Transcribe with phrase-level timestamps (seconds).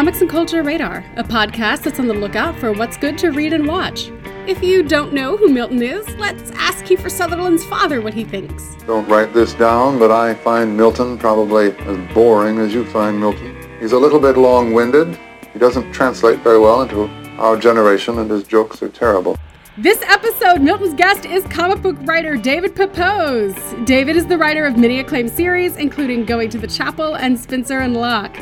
[0.00, 3.52] Comics and Culture Radar, a podcast that's on the lookout for what's good to read
[3.52, 4.10] and watch.
[4.46, 8.76] If you don't know who Milton is, let's ask Kiefer Sutherland's father what he thinks.
[8.86, 13.54] Don't write this down, but I find Milton probably as boring as you find Milton.
[13.78, 15.18] He's a little bit long-winded.
[15.52, 17.02] He doesn't translate very well into
[17.38, 19.36] our generation, and his jokes are terrible.
[19.76, 23.54] This episode, Milton's guest is comic book writer David Pepose.
[23.84, 27.80] David is the writer of many acclaimed series, including Going to the Chapel and Spencer
[27.80, 28.38] and Locke.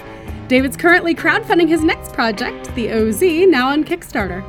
[0.49, 4.43] David's currently crowdfunding his next project, the OZ, now on Kickstarter.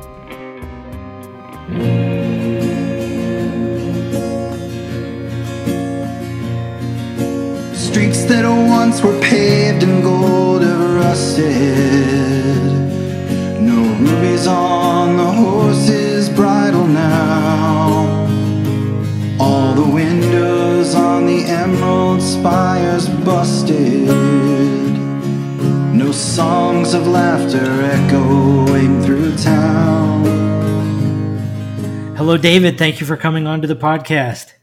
[7.76, 11.44] Streets that once were paved in gold have rusted.
[13.60, 18.26] No rubies on the horse's bridle now.
[19.38, 24.59] All the windows on the emerald spires busted.
[26.10, 30.24] No songs of laughter echoing through town.
[32.16, 32.76] Hello, David.
[32.78, 34.54] Thank you for coming on to the podcast.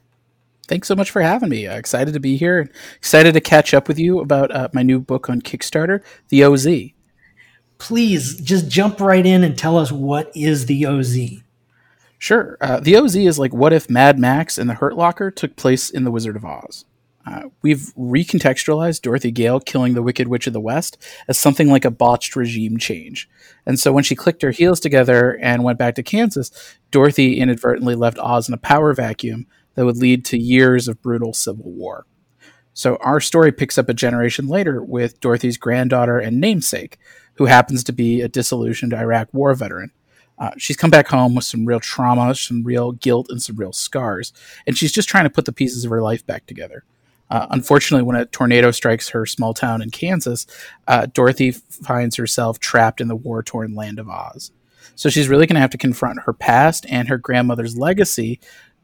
[0.68, 1.66] Thanks so much for having me.
[1.66, 2.70] Uh, excited to be here.
[2.98, 6.68] Excited to catch up with you about uh, my new book on Kickstarter, The OZ.
[7.78, 11.18] Please just jump right in and tell us what is the OZ.
[12.18, 12.58] Sure.
[12.60, 15.90] Uh, the OZ is like what if Mad Max and the Hurt Locker took place
[15.90, 16.84] in The Wizard of Oz.
[17.28, 21.84] Uh, we've recontextualized Dorothy Gale killing the Wicked Witch of the West as something like
[21.84, 23.30] a botched regime change.
[23.66, 26.52] And so when she clicked her heels together and went back to Kansas,
[26.90, 29.46] Dorothy inadvertently left Oz in a power vacuum
[29.76, 32.06] that would lead to years of brutal civil war.
[32.74, 36.98] So our story picks up a generation later with Dorothy's granddaughter and namesake,
[37.34, 39.92] who happens to be a disillusioned Iraq war veteran.
[40.40, 43.74] Uh, she's come back home with some real trauma, some real guilt, and some real
[43.74, 44.32] scars,
[44.66, 46.86] and she's just trying to put the pieces of her life back together.
[47.30, 50.48] Uh, unfortunately, when a tornado strikes her small town in Kansas,
[50.88, 54.52] uh, Dorothy finds herself trapped in the war torn land of Oz.
[54.96, 58.40] So she's really going to have to confront her past and her grandmother's legacy,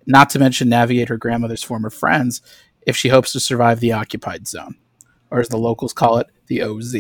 [0.06, 2.42] not to mention navigate her grandmother's former friends,
[2.86, 4.76] if she hopes to survive the occupied zone,
[5.32, 6.96] or as the locals call it, the OZ.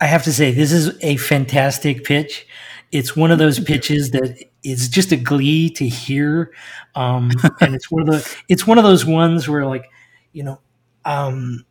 [0.00, 2.46] I have to say, this is a fantastic pitch.
[2.92, 6.52] It's one of those pitches that is just a glee to hear,
[6.94, 9.86] um, and it's one of the it's one of those ones where like
[10.32, 10.60] you know,
[11.04, 11.64] um,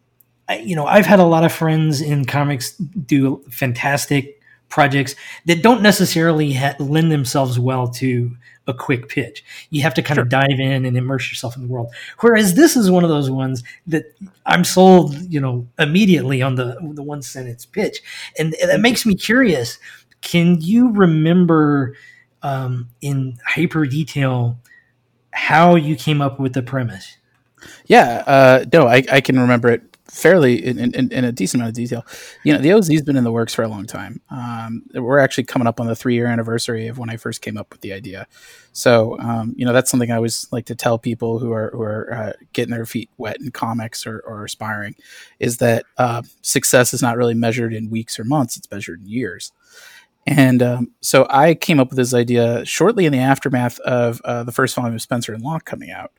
[0.47, 5.63] I, you know, I've had a lot of friends in comics do fantastic projects that
[5.63, 8.35] don't necessarily ha- lend themselves well to
[8.67, 9.44] a quick pitch.
[9.71, 10.23] You have to kind Sure.
[10.23, 11.88] of dive in and immerse yourself in the world.
[12.19, 14.06] Whereas this is one of those ones that
[14.45, 18.00] I'm sold, you know, immediately on the the one sentence pitch,
[18.38, 19.79] and that makes me curious.
[20.21, 21.95] Can you remember
[22.41, 24.59] um, in hyper detail
[25.31, 27.17] how you came up with the premise?
[27.85, 31.69] Yeah, uh, no, I, I can remember it fairly in, in, in a decent amount
[31.69, 32.05] of detail.
[32.44, 34.22] You know, the OZ's been in the works for a long time.
[34.29, 37.57] Um, we're actually coming up on the three year anniversary of when I first came
[37.57, 38.27] up with the idea.
[38.71, 41.81] So, um, you know, that's something I always like to tell people who are who
[41.81, 44.95] are uh, getting their feet wet in comics or, or aspiring,
[45.39, 49.07] is that uh, success is not really measured in weeks or months; it's measured in
[49.07, 49.51] years.
[50.27, 54.44] And um, so I came up with this idea shortly in the aftermath of uh,
[54.44, 56.12] the first volume of Spencer and Locke coming out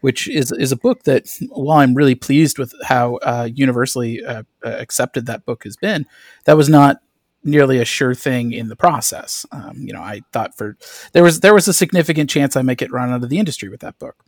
[0.00, 4.42] which is is a book that, while I'm really pleased with how uh, universally uh,
[4.64, 6.06] uh, accepted that book has been,
[6.44, 7.00] that was not
[7.42, 9.46] nearly a sure thing in the process.
[9.52, 10.76] Um, you know, I thought for
[11.12, 13.68] there was there was a significant chance I might get run out of the industry
[13.68, 14.24] with that book,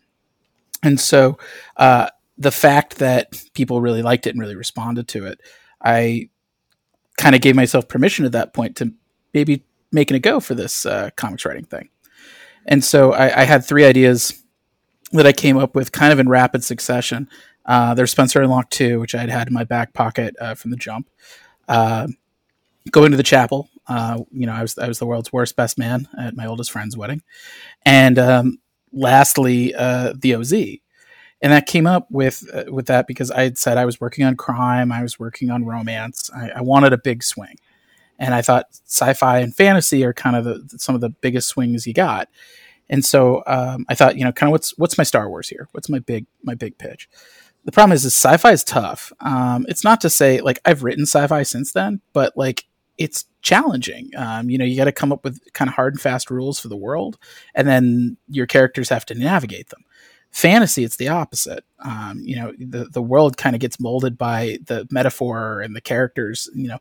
[0.83, 1.39] and so
[1.77, 2.09] uh,
[2.39, 5.41] the fact that people really liked it and really responded to it,
[5.83, 6.29] I
[7.19, 8.93] kind of gave myself permission at that point to
[9.35, 11.89] maybe making a go for this uh, comics writing thing.
[12.67, 14.43] And so I, I had three ideas
[15.13, 17.29] that I came up with kind of in rapid succession.
[17.67, 20.55] Uh, there's Spencer and Locke 2, which I had had in my back pocket uh,
[20.55, 21.09] from the jump.
[21.69, 22.09] Uh,
[22.91, 23.69] going to the chapel.
[23.87, 26.71] Uh, you know, I was I was the world's worst best man at my oldest
[26.71, 27.23] friend's wedding,
[27.85, 28.59] and um,
[28.93, 33.79] lastly, uh, the OZ, and that came up with with that because I had said
[33.79, 37.25] I was working on crime, I was working on romance, I, I wanted a big
[37.25, 37.57] swing,
[38.23, 41.87] and I thought sci-fi and fantasy are kind of the, some of the biggest swings
[41.87, 42.29] you got,
[42.89, 45.69] and so um, I thought, you know, kind of what's what's my Star Wars here?
[45.73, 47.09] What's my big my big pitch?
[47.65, 49.13] The problem is, is sci-fi is tough.
[49.21, 52.65] Um, it's not to say like I've written sci-fi since then, but like
[52.99, 54.11] it's challenging.
[54.17, 56.61] Um, you know, you got to come up with kind of hard and fast rules
[56.61, 57.19] for the world,
[57.55, 59.85] and then your characters have to navigate them.
[60.31, 61.65] Fantasy, it's the opposite.
[61.81, 65.81] Um, you know, the the world kind of gets molded by the metaphor and the
[65.81, 66.49] characters.
[66.55, 66.79] You know,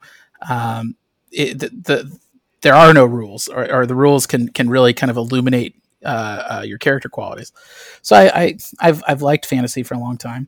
[0.49, 0.95] um,
[1.31, 2.19] it, the, the
[2.61, 5.75] there are no rules, or, or, the rules can can really kind of illuminate
[6.05, 7.51] uh, uh, your character qualities.
[8.01, 10.47] So I, I I've I've liked fantasy for a long time,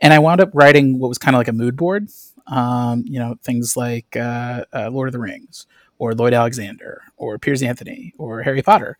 [0.00, 2.08] and I wound up writing what was kind of like a mood board
[2.46, 5.66] um, you know, things like uh, uh, Lord of the Rings
[5.98, 8.98] or Lloyd Alexander or Piers Anthony or Harry Potter.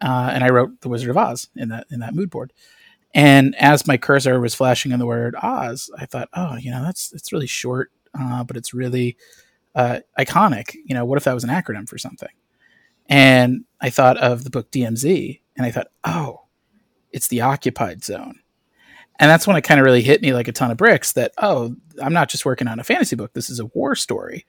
[0.00, 2.52] Uh, and I wrote The Wizard of Oz in that in that mood board.
[3.14, 6.82] And as my cursor was flashing on the word Oz, I thought, oh, you know,
[6.82, 9.16] that's it's really short, uh, but it's really
[9.76, 10.74] uh, iconic.
[10.84, 12.28] You know, what if that was an acronym for something?
[13.08, 16.46] And I thought of the book DMZ, and I thought, oh,
[17.12, 18.40] it's the occupied zone
[19.18, 21.32] and that's when it kind of really hit me like a ton of bricks that
[21.38, 24.44] oh i'm not just working on a fantasy book this is a war story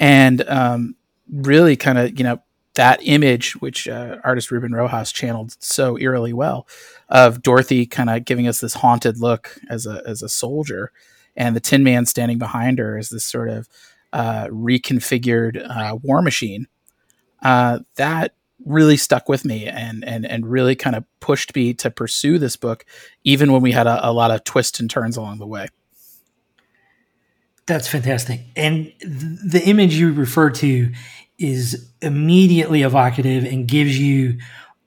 [0.00, 0.94] and um,
[1.30, 2.40] really kind of you know
[2.74, 6.66] that image which uh, artist ruben rojas channeled so eerily well
[7.08, 10.92] of dorothy kind of giving us this haunted look as a as a soldier
[11.36, 13.68] and the tin man standing behind her as this sort of
[14.12, 16.66] uh, reconfigured uh, war machine
[17.42, 18.34] uh, that
[18.64, 22.56] really stuck with me and and and really kind of pushed me to pursue this
[22.56, 22.84] book,
[23.24, 25.68] even when we had a, a lot of twists and turns along the way.
[27.66, 28.40] That's fantastic.
[28.56, 29.12] And th-
[29.46, 30.92] the image you refer to
[31.38, 34.38] is immediately evocative and gives you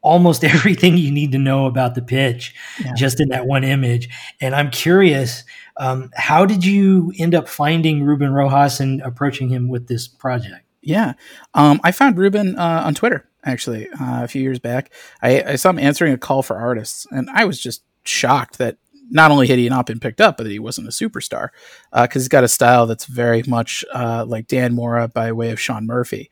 [0.02, 2.54] almost everything you need to know about the pitch
[2.84, 2.94] yeah.
[2.96, 4.10] just in that one image.
[4.40, 5.44] And I'm curious,
[5.78, 10.66] um, how did you end up finding Ruben Rojas and approaching him with this project?
[10.82, 11.14] Yeah,
[11.54, 14.92] um, I found Ruben uh, on Twitter actually uh, a few years back.
[15.22, 18.78] I, I, saw him answering a call for artists, and I was just shocked that
[19.10, 21.50] not only had he not been picked up, but that he wasn't a superstar
[21.92, 25.52] because uh, he's got a style that's very much uh, like Dan Mora by way
[25.52, 26.32] of Sean Murphy.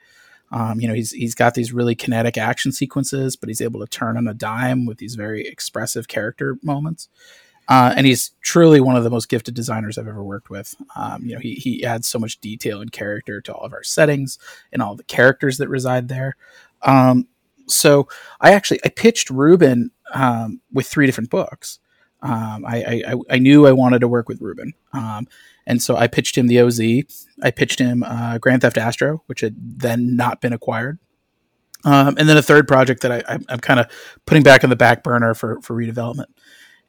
[0.51, 3.87] Um, you know, he's he's got these really kinetic action sequences, but he's able to
[3.87, 7.07] turn on a dime with these very expressive character moments.
[7.67, 10.75] Uh, and he's truly one of the most gifted designers I've ever worked with.
[10.95, 13.83] Um, you know, he, he adds so much detail and character to all of our
[13.83, 14.39] settings
[14.73, 16.35] and all the characters that reside there.
[16.81, 17.27] Um,
[17.67, 18.07] so
[18.41, 21.77] I actually I pitched Ruben um, with three different books.
[22.21, 25.27] Um, I, I, I knew I wanted to work with Ruben, um,
[25.69, 26.81] and so I pitched him the OZ.
[27.41, 30.99] I pitched him uh, Grand Theft Astro, which had then not been acquired,
[31.85, 33.87] um, and then a third project that I, am kind of
[34.25, 36.27] putting back on the back burner for for redevelopment.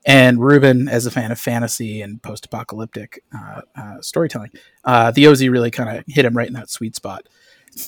[0.06, 4.50] And Ruben, as a fan of fantasy and post-apocalyptic uh, uh, storytelling,
[4.82, 7.28] uh, the OZ really kind of hit him right in that sweet spot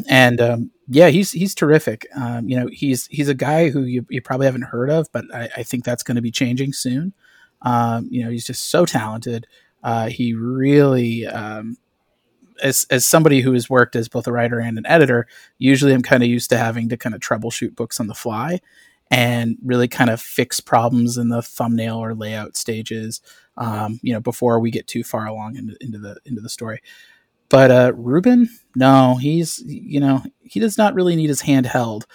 [0.08, 2.06] and um, yeah, he's he's terrific.
[2.14, 5.24] Um, you know, he's he's a guy who you, you probably haven't heard of, but
[5.34, 7.12] I, I think that's going to be changing soon.
[7.62, 9.46] Um, you know, he's just so talented.
[9.82, 11.76] Uh, he really, um,
[12.62, 15.26] as as somebody who has worked as both a writer and an editor,
[15.58, 18.60] usually I'm kind of used to having to kind of troubleshoot books on the fly
[19.10, 23.20] and really kind of fix problems in the thumbnail or layout stages.
[23.58, 26.80] Um, you know, before we get too far along into, into the into the story.
[27.50, 32.06] But uh, Ruben, no, he's you know he does not really need his hand held,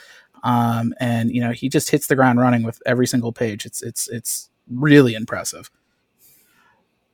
[0.43, 3.63] um, and you know he just hits the ground running with every single page.
[3.63, 5.69] It's it's it's really impressive.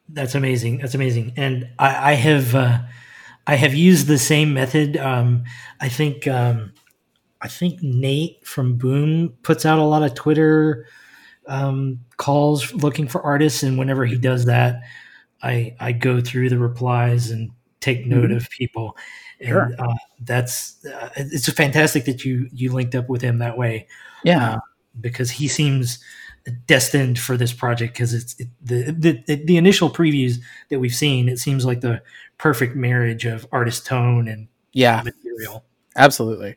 [0.10, 0.80] That's amazing.
[0.80, 1.34] That's amazing.
[1.38, 2.80] And I, I have uh,
[3.48, 4.98] I have used the same method.
[4.98, 5.44] Um,
[5.80, 6.74] I think um,
[7.42, 10.88] I think Nate from Boom puts out a lot of Twitter
[11.48, 14.82] um, calls looking for artists, and whenever he does that,
[15.42, 18.38] I I go through the replies and take note mm-hmm.
[18.38, 18.98] of people.
[19.40, 19.72] And sure.
[19.78, 23.88] uh, that's uh, it's fantastic that you you linked up with him that way.
[24.24, 24.60] Yeah, uh,
[25.00, 26.00] because he seems
[26.68, 28.92] destined for this project because it's it, the,
[29.28, 30.38] the the initial previews
[30.70, 31.30] that we've seen.
[31.30, 32.02] It seems like the
[32.38, 35.64] perfect marriage of artist tone and yeah material.
[35.96, 36.56] Absolutely.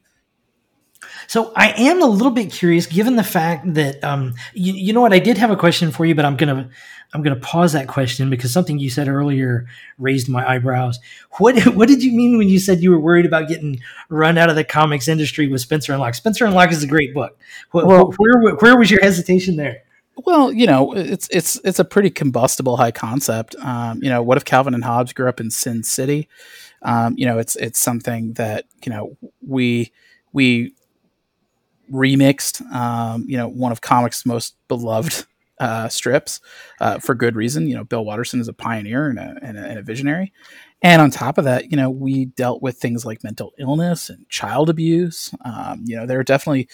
[1.26, 5.00] So I am a little bit curious, given the fact that um, you, you know
[5.00, 6.68] what, I did have a question for you, but I'm gonna
[7.12, 9.66] I'm gonna pause that question because something you said earlier
[9.98, 10.98] raised my eyebrows.
[11.38, 14.50] What what did you mean when you said you were worried about getting run out
[14.50, 16.14] of the comics industry with Spencer and Locke?
[16.14, 17.38] Spencer and Locke is a great book.
[17.70, 19.82] Where, well, where, where was your hesitation there?
[20.24, 23.54] Well, you know, it's it's it's a pretty combustible high concept.
[23.56, 26.28] Um, you know, what if Calvin and Hobbes grew up in Sin City?
[26.82, 29.92] Um, you know, it's it's something that you know we
[30.32, 30.74] we
[31.92, 32.60] remixed.
[32.72, 35.26] Um, you know, one of comics' most beloved
[35.58, 36.40] uh, strips
[36.80, 37.66] uh, for good reason.
[37.68, 40.32] You know, Bill Watterson is a pioneer and a, and a, and a visionary.
[40.82, 44.28] And on top of that, you know, we dealt with things like mental illness and
[44.28, 45.34] child abuse.
[45.44, 46.68] Um, you know, there are definitely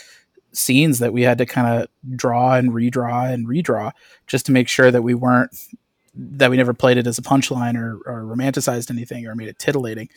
[0.52, 3.92] scenes that we had to kind of draw and redraw and redraw
[4.26, 5.56] just to make sure that we weren't
[6.14, 9.58] that we never played it as a punchline or, or romanticized anything or made it
[9.58, 10.10] titillating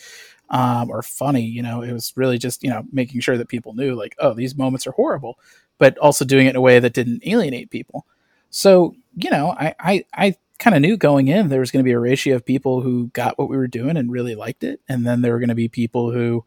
[0.50, 1.46] um, or funny.
[1.46, 4.34] You know, it was really just you know making sure that people knew like, oh,
[4.34, 5.40] these moments are horrible,
[5.78, 8.06] but also doing it in a way that didn't alienate people.
[8.50, 11.88] So you know, I I, I kind of knew going in there was going to
[11.88, 14.82] be a ratio of people who got what we were doing and really liked it,
[14.88, 16.46] and then there were going to be people who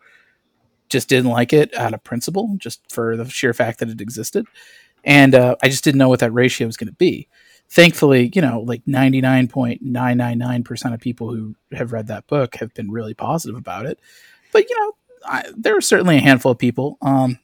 [0.89, 4.47] just didn't like it out of principle, just for the sheer fact that it existed.
[5.05, 7.29] And uh, I just didn't know what that ratio was going to be.
[7.71, 13.15] Thankfully, you know, like 99.999% of people who have read that book have been really
[13.15, 14.01] positive about it.
[14.53, 14.93] But, you know,
[15.27, 17.39] I, there are certainly a handful of people, um,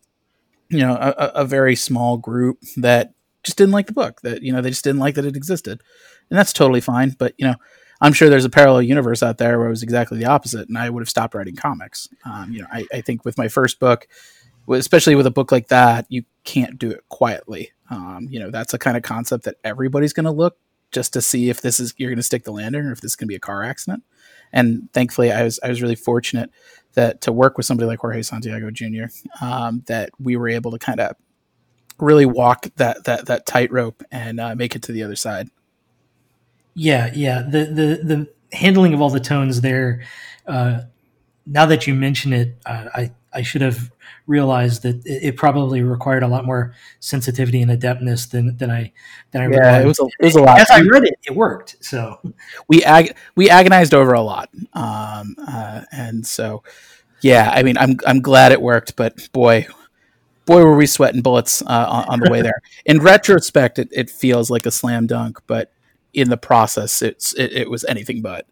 [0.71, 3.13] you know, a, a very small group that
[3.43, 5.83] just didn't like the book, that, you know, they just didn't like that it existed.
[6.31, 7.15] And that's totally fine.
[7.19, 7.57] But, you know,
[8.01, 10.77] I'm sure there's a parallel universe out there where it was exactly the opposite, and
[10.77, 12.09] I would have stopped writing comics.
[12.25, 14.09] Um, you know, I, I, think with my first book,
[14.69, 17.71] especially with a book like that, you can't do it quietly.
[17.95, 20.57] Um, you know, that's a kind of concept that everybody's going to look
[20.91, 23.13] just to see if this is you're going to stick the landing or if this
[23.13, 24.03] is going to be a car accident.
[24.53, 26.51] And thankfully, I was I was really fortunate
[26.95, 29.05] that to work with somebody like Jorge Santiago Jr.
[29.41, 31.17] Um, that we were able to kind of
[31.99, 35.49] really walk that that that tightrope and uh, make it to the other side.
[36.75, 37.43] Yeah, yeah.
[37.43, 40.03] The the the handling of all the tones there.
[40.47, 40.83] Uh,
[41.47, 43.91] now that you mention it, uh, I I should have
[44.27, 48.93] realized that it, probably required a lot more sensitivity and adeptness than than I
[49.33, 49.85] than I yeah, realized.
[49.85, 50.61] it was a, it was a lot.
[50.61, 51.77] As I read it, it worked.
[51.81, 52.21] So
[52.69, 56.63] we ag- we agonized over a lot, um, uh, and so
[57.21, 59.67] yeah, I mean, I'm I'm glad it worked, but boy,
[60.47, 62.61] boy, were we sweating bullets uh, on, on, the way there.
[62.85, 65.73] In retrospect, it, it feels like a slam dunk, but
[66.13, 68.47] in the process, it's it, it was anything but.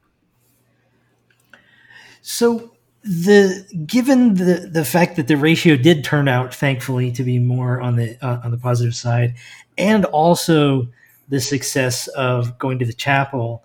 [2.23, 2.72] So
[3.05, 7.81] the given the the fact that the ratio did turn out, thankfully, to be more
[7.81, 9.35] on the uh, on the positive side,
[9.77, 10.89] and also
[11.29, 13.65] the success of going to the chapel,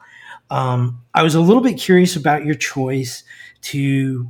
[0.50, 3.24] um, I was a little bit curious about your choice
[3.64, 4.30] to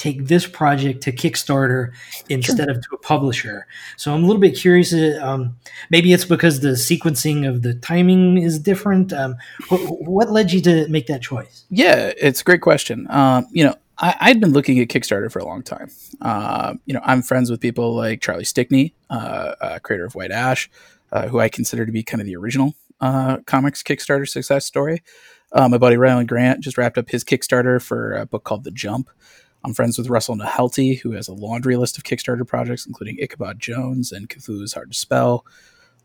[0.00, 1.92] take this project to Kickstarter
[2.30, 2.70] instead sure.
[2.70, 3.66] of to a publisher.
[3.98, 4.94] So I'm a little bit curious.
[4.94, 5.56] Uh, um,
[5.90, 9.12] maybe it's because the sequencing of the timing is different.
[9.12, 9.36] Um,
[9.68, 11.64] what, what, led you to make that choice?
[11.68, 13.06] Yeah, it's a great question.
[13.10, 15.90] Um, you know, I, had been looking at Kickstarter for a long time.
[16.22, 20.30] Uh, you know, I'm friends with people like Charlie Stickney, uh, uh, creator of White
[20.30, 20.70] Ash,
[21.12, 25.02] uh, who I consider to be kind of the original uh, comics Kickstarter success story.
[25.54, 29.10] my buddy Rylend Grant just wrapped up his Kickstarter for a book called The Jump.
[29.62, 33.60] I'm friends with Russell Nohelty, who has a laundry list of Kickstarter projects, including Ichabod
[33.60, 35.44] Jones and Cthulhu's Hard to Spell.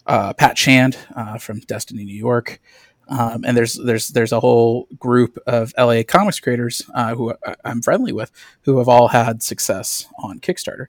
[0.06, 2.60] Uh, Pat Shand uh, from Destiny New York,
[3.08, 7.34] um, and there's there's there's a whole group of LA comics creators uh, who
[7.64, 8.32] I'm friendly with
[8.62, 10.88] who have all had success on Kickstarter.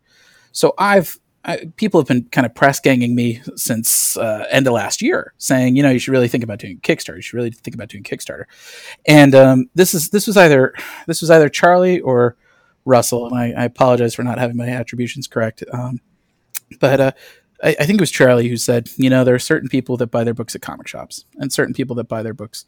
[0.52, 4.72] So I've I, people have been kind of press ganging me since uh, end of
[4.72, 7.16] last year, saying, you know, you should really think about doing Kickstarter.
[7.16, 8.44] You should really think about doing Kickstarter.
[9.06, 10.74] And um, this is this was either
[11.06, 12.36] this was either Charlie or
[12.84, 15.62] Russell, and I, I apologize for not having my attributions correct.
[15.72, 16.00] Um,
[16.80, 17.12] but uh,
[17.66, 20.06] I, I, think it was Charlie who said, you know, there are certain people that
[20.06, 22.64] buy their books at comic shops, and certain people that buy their books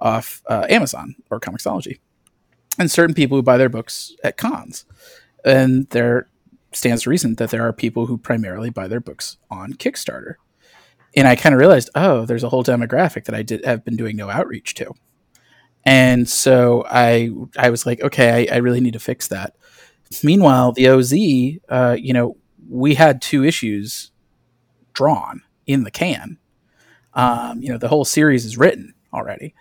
[0.00, 2.00] off uh, Amazon or Comixology,
[2.78, 4.84] and certain people who buy their books at cons.
[5.44, 6.28] And there
[6.72, 10.34] stands to reason that there are people who primarily buy their books on Kickstarter.
[11.14, 13.96] And I kind of realized, oh, there's a whole demographic that I did have been
[13.96, 14.92] doing no outreach to.
[15.84, 19.56] And so I I was like, okay, I, I really need to fix that.
[20.22, 21.12] Meanwhile, the OZ,
[21.68, 22.36] uh, you know,
[22.68, 24.11] we had two issues
[24.92, 26.38] drawn in the can.
[27.14, 29.54] Um, you know, the whole series is written already.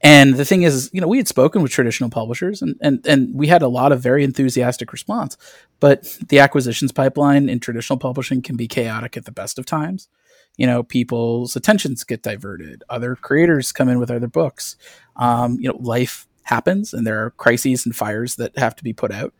[0.00, 3.34] And the thing is, you know, we had spoken with traditional publishers and, and, and
[3.34, 5.36] we had a lot of very enthusiastic response.
[5.80, 10.08] But the acquisitions pipeline in traditional publishing can be chaotic at the best of times
[10.56, 14.76] you know people's attentions get diverted other creators come in with other books
[15.16, 18.92] um, you know life happens and there are crises and fires that have to be
[18.92, 19.32] put out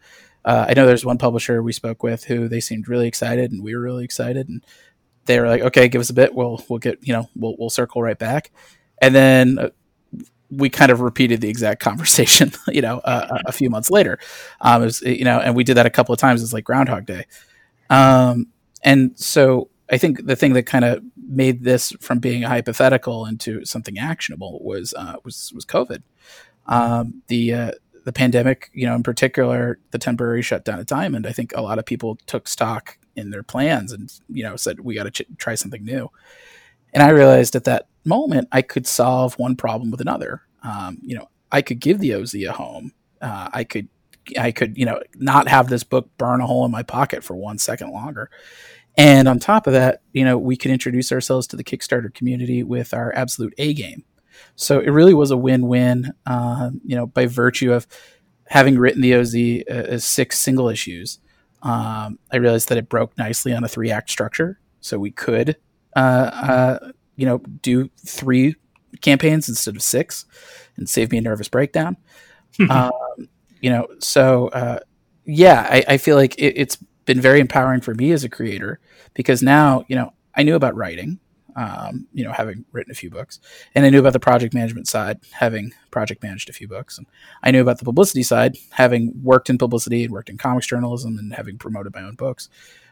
[0.44, 3.62] uh, i know there's one publisher we spoke with who they seemed really excited and
[3.62, 4.64] we were really excited and
[5.26, 7.70] they were like okay give us a bit we'll we'll get you know we'll, we'll
[7.70, 8.50] circle right back
[9.00, 9.68] and then uh,
[10.50, 14.18] we kind of repeated the exact conversation, you know, uh, a few months later.
[14.60, 16.42] Um, was, you know, and we did that a couple of times.
[16.42, 17.26] It's like Groundhog Day.
[17.90, 18.48] Um,
[18.82, 23.26] and so I think the thing that kind of made this from being a hypothetical
[23.26, 26.02] into something actionable was uh, was was COVID.
[26.66, 27.70] Um, the uh,
[28.04, 31.26] the pandemic, you know, in particular, the temporary shutdown at Diamond.
[31.26, 34.80] I think a lot of people took stock in their plans and you know said
[34.80, 36.10] we got to ch- try something new.
[36.92, 40.42] And I realized at that moment I could solve one problem with another.
[40.62, 42.92] Um, you know, I could give the OZ a home.
[43.20, 43.88] Uh, I could
[44.38, 47.34] I could, you know, not have this book burn a hole in my pocket for
[47.34, 48.30] one second longer.
[48.96, 52.62] And on top of that, you know, we could introduce ourselves to the Kickstarter community
[52.62, 54.04] with our absolute A game.
[54.56, 57.86] So it really was a win-win, uh, you know, by virtue of
[58.46, 61.18] having written the OZ uh, six single issues.
[61.64, 65.56] Um, I realized that it broke nicely on a three-act structure, so we could,
[65.96, 68.54] uh, uh you know, do three
[69.00, 70.26] campaigns instead of six,
[70.76, 71.96] and save me a nervous breakdown.
[72.70, 72.92] um,
[73.60, 74.78] you know, so uh,
[75.24, 78.78] yeah, I, I, feel like it, it's been very empowering for me as a creator
[79.14, 81.18] because now, you know, I knew about writing,
[81.56, 83.40] um, you know, having written a few books,
[83.74, 87.06] and I knew about the project management side, having project managed a few books, and
[87.42, 91.18] I knew about the publicity side, having worked in publicity and worked in comics journalism
[91.18, 92.48] and having promoted my own books,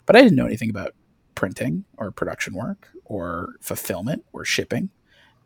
[0.07, 0.95] but I didn't know anything about
[1.35, 4.91] printing or production work or fulfillment or shipping,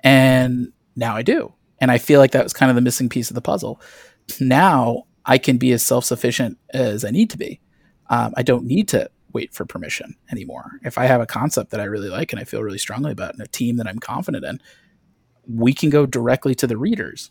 [0.00, 3.30] and now I do, and I feel like that was kind of the missing piece
[3.30, 3.80] of the puzzle.
[4.40, 7.61] Now I can be as self sufficient as I need to be.
[8.08, 10.81] Um, I don't need to wait for permission anymore.
[10.83, 13.35] If I have a concept that I really like and I feel really strongly about
[13.35, 14.61] and a team that I'm confident in,
[15.47, 17.31] we can go directly to the readers.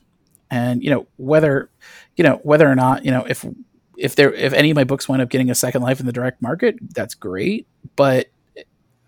[0.51, 1.71] And you know whether
[2.15, 3.43] you know whether or not you know if
[3.97, 6.13] if there if any of my books wind up getting a second life in the
[6.13, 7.67] direct market, that's great.
[7.95, 8.27] But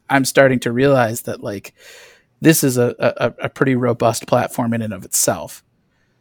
[0.09, 1.75] I'm starting to realize that like
[2.41, 5.63] this is a, a, a pretty robust platform in and of itself.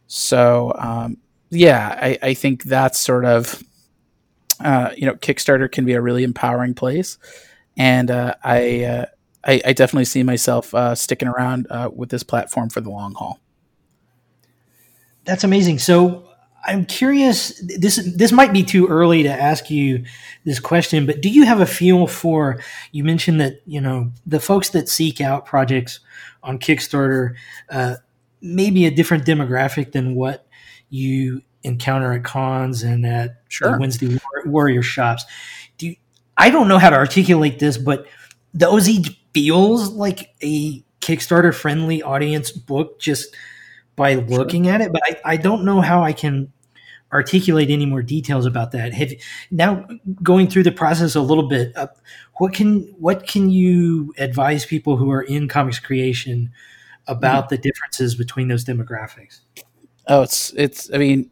[0.07, 1.17] So um,
[1.49, 3.63] yeah, I, I think that's sort of
[4.59, 7.17] uh, you know Kickstarter can be a really empowering place,
[7.77, 9.05] and uh, I, uh,
[9.43, 13.13] I, I definitely see myself uh, sticking around uh, with this platform for the long
[13.13, 13.39] haul.
[15.25, 15.79] That's amazing.
[15.79, 16.27] So
[16.65, 17.59] I'm curious.
[17.61, 20.03] This this might be too early to ask you
[20.43, 22.61] this question, but do you have a feel for?
[22.91, 26.01] You mentioned that you know the folks that seek out projects
[26.43, 27.35] on Kickstarter
[27.69, 27.95] uh,
[28.41, 30.45] may be a different demographic than what
[30.89, 33.79] you encounter at cons and at sure.
[33.79, 35.25] Wednesday Warrior shops.
[35.77, 35.95] Do you,
[36.37, 38.05] I don't know how to articulate this, but
[38.53, 43.35] the OZ feels like a Kickstarter friendly audience book just
[43.95, 44.73] by looking sure.
[44.73, 46.51] at it, but I, I don't know how I can
[47.11, 48.93] articulate any more details about that.
[48.93, 49.13] Have
[49.51, 49.87] now
[50.21, 51.75] going through the process a little bit.
[51.75, 51.87] Uh,
[52.35, 56.51] what can what can you advise people who are in comics creation
[57.07, 57.55] about mm-hmm.
[57.55, 59.39] the differences between those demographics?
[60.07, 60.93] Oh, it's it's.
[60.93, 61.29] I mean,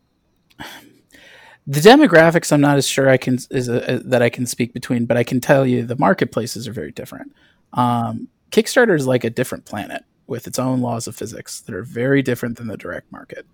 [1.67, 2.51] the demographics.
[2.51, 5.17] I'm not as sure I can is a, a, that I can speak between, but
[5.17, 7.33] I can tell you the marketplaces are very different.
[7.73, 11.83] Um, Kickstarter is like a different planet with its own laws of physics that are
[11.83, 13.45] very different than the direct market.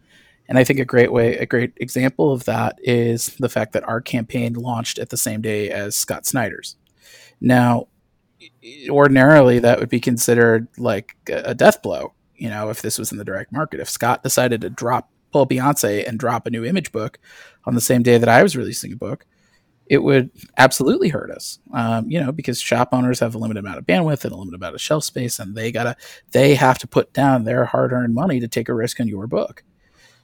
[0.48, 3.88] And I think a great way, a great example of that is the fact that
[3.88, 6.76] our campaign launched at the same day as Scott Snyder's.
[7.40, 7.88] Now,
[8.90, 13.20] ordinarily, that would be considered like a death blow you know, if this was in
[13.20, 13.80] the direct market.
[13.80, 17.20] If Scott decided to drop pull Beyonce and drop a new image book
[17.66, 19.26] on the same day that I was releasing a book,
[19.88, 21.60] it would absolutely hurt us.
[21.74, 24.58] Um, you know, because shop owners have a limited amount of bandwidth and a limited
[24.58, 25.96] amount of shelf space, and they gotta
[26.32, 29.28] they have to put down their hard earned money to take a risk on your
[29.28, 29.64] book.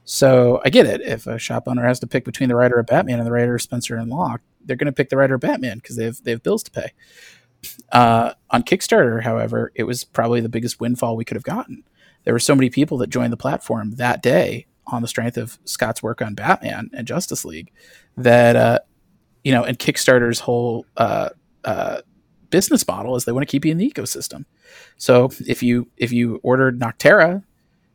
[0.06, 1.02] So I get it.
[1.02, 3.56] If a shop owner has to pick between the writer of Batman and the writer
[3.56, 6.24] of Spencer and Locke, they're going to pick the writer of Batman because they have
[6.24, 6.92] they have bills to pay.
[7.92, 11.84] Uh, on Kickstarter, however, it was probably the biggest windfall we could have gotten
[12.28, 15.58] there were so many people that joined the platform that day on the strength of
[15.66, 17.72] Scott's work on Batman and Justice League
[18.16, 18.80] that uh,
[19.44, 21.30] you know, and Kickstarter's whole uh,
[21.64, 22.02] uh,
[22.50, 24.46] business model is they want to keep you in the ecosystem.
[24.98, 27.44] So if you if you ordered Nocterra,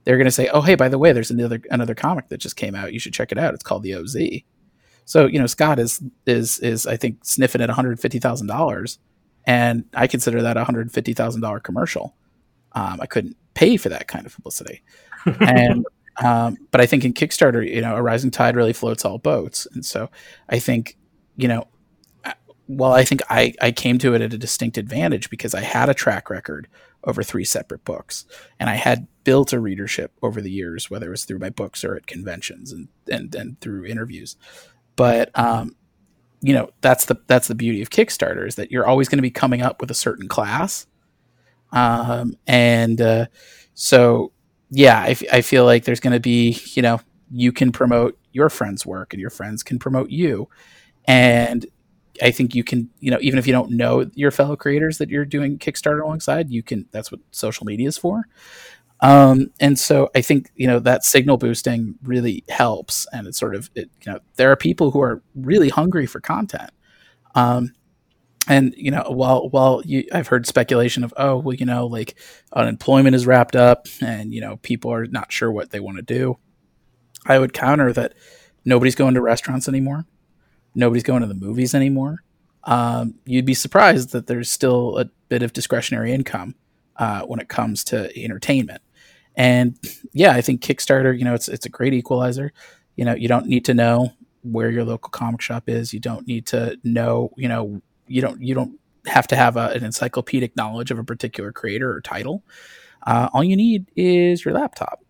[0.04, 2.56] they're going to say, "Oh, hey, by the way, there's another another comic that just
[2.56, 2.92] came out.
[2.92, 3.54] You should check it out.
[3.54, 4.16] It's called the OZ."
[5.04, 8.46] So you know, Scott is is is I think sniffing at one hundred fifty thousand
[8.46, 8.98] dollars,
[9.44, 12.14] and I consider that a hundred fifty thousand dollar commercial.
[12.72, 14.82] Um, I couldn't pay for that kind of publicity.
[15.40, 15.84] and
[16.22, 19.66] um, but I think in Kickstarter, you know, a rising tide really floats all boats,
[19.72, 20.10] and so
[20.48, 20.96] I think,
[21.36, 21.68] you know,
[22.68, 25.88] well, I think I I came to it at a distinct advantage because I had
[25.88, 26.68] a track record
[27.04, 28.26] over three separate books,
[28.60, 31.84] and I had built a readership over the years, whether it was through my books
[31.84, 34.36] or at conventions and and and through interviews.
[34.96, 35.76] But um,
[36.40, 39.22] you know, that's the that's the beauty of Kickstarter is that you're always going to
[39.22, 40.86] be coming up with a certain class
[41.72, 43.26] um, and uh,
[43.74, 44.32] so,
[44.72, 48.18] yeah, I, f- I feel like there's going to be, you know, you can promote
[48.32, 50.48] your friend's work and your friends can promote you.
[51.06, 51.66] And
[52.22, 55.10] I think you can, you know, even if you don't know your fellow creators that
[55.10, 56.86] you're doing Kickstarter alongside, you can.
[56.90, 58.24] That's what social media is for.
[59.00, 63.54] Um, and so I think you know that signal boosting really helps, and it's sort
[63.56, 66.70] of it, you know there are people who are really hungry for content.
[67.34, 67.72] Um,
[68.48, 72.16] and you know while while you, I've heard speculation of oh well you know like
[72.52, 76.02] unemployment is wrapped up and you know people are not sure what they want to
[76.02, 76.38] do.
[77.26, 78.14] I would counter that
[78.64, 80.06] nobody's going to restaurants anymore,
[80.74, 82.24] nobody's going to the movies anymore.
[82.64, 86.54] Um, you'd be surprised that there's still a bit of discretionary income
[86.96, 88.82] uh, when it comes to entertainment.
[89.34, 89.78] And
[90.12, 92.52] yeah, I think Kickstarter, you know, it's it's a great equalizer.
[92.96, 95.94] You know, you don't need to know where your local comic shop is.
[95.94, 97.80] You don't need to know, you know,
[98.12, 101.90] you don't you don't have to have a, an encyclopedic knowledge of a particular creator
[101.92, 102.44] or title.
[103.04, 105.04] Uh, all you need is your laptop.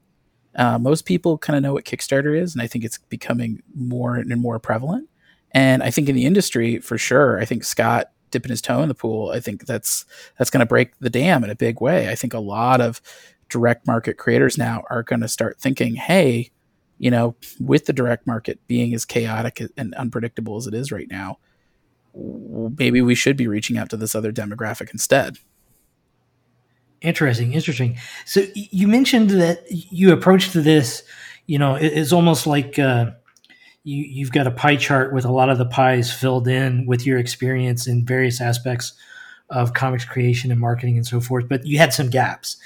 [0.54, 4.16] Uh, most people kind of know what Kickstarter is, and I think it's becoming more
[4.16, 5.08] and more prevalent.
[5.52, 8.88] And I think in the industry, for sure, I think Scott dipping his toe in
[8.88, 10.06] the pool, I think that's
[10.38, 12.08] that's going to break the dam in a big way.
[12.08, 13.00] I think a lot of
[13.48, 16.50] direct market creators now are going to start thinking, hey,
[16.98, 21.08] you know, with the direct market being as chaotic and unpredictable as it is right
[21.10, 21.38] now,
[22.14, 25.38] maybe we should be reaching out to this other demographic instead.
[27.01, 27.98] Interesting, interesting.
[28.25, 31.03] So you mentioned that you approached this,
[31.46, 33.12] you know, it's almost like uh,
[33.83, 37.05] you you've got a pie chart with a lot of the pies filled in with
[37.05, 38.92] your experience in various aspects
[39.51, 42.57] of comics creation and marketing and so forth, but you had some gaps,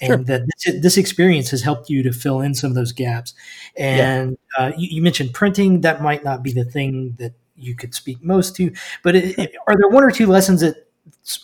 [0.00, 0.16] and sure.
[0.24, 3.32] that this, this, experience has helped you to fill in some of those gaps.
[3.76, 4.64] And yeah.
[4.66, 8.22] uh, you, you, mentioned printing; that might not be the thing that you could speak
[8.22, 10.88] most to, but it, it, are there one or two lessons that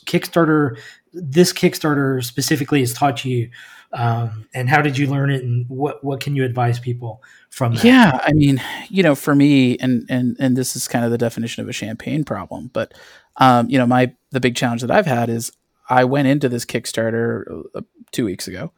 [0.06, 0.78] Kickstarter,
[1.12, 3.50] this Kickstarter specifically, has taught you?
[3.92, 5.42] Um, and how did you learn it?
[5.42, 7.84] And what what can you advise people from that?
[7.84, 11.18] Yeah, I mean, you know, for me, and and and this is kind of the
[11.18, 12.94] definition of a champagne problem, but
[13.36, 15.50] um, you know, my the big challenge that I've had is
[15.88, 17.80] I went into this Kickstarter uh,
[18.12, 18.72] two weeks ago,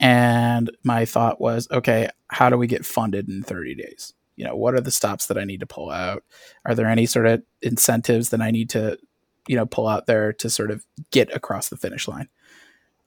[0.00, 4.14] and my thought was, okay, how do we get funded in 30 days?
[4.36, 6.24] You know, what are the stops that I need to pull out?
[6.64, 8.98] Are there any sort of incentives that I need to,
[9.46, 12.28] you know, pull out there to sort of get across the finish line?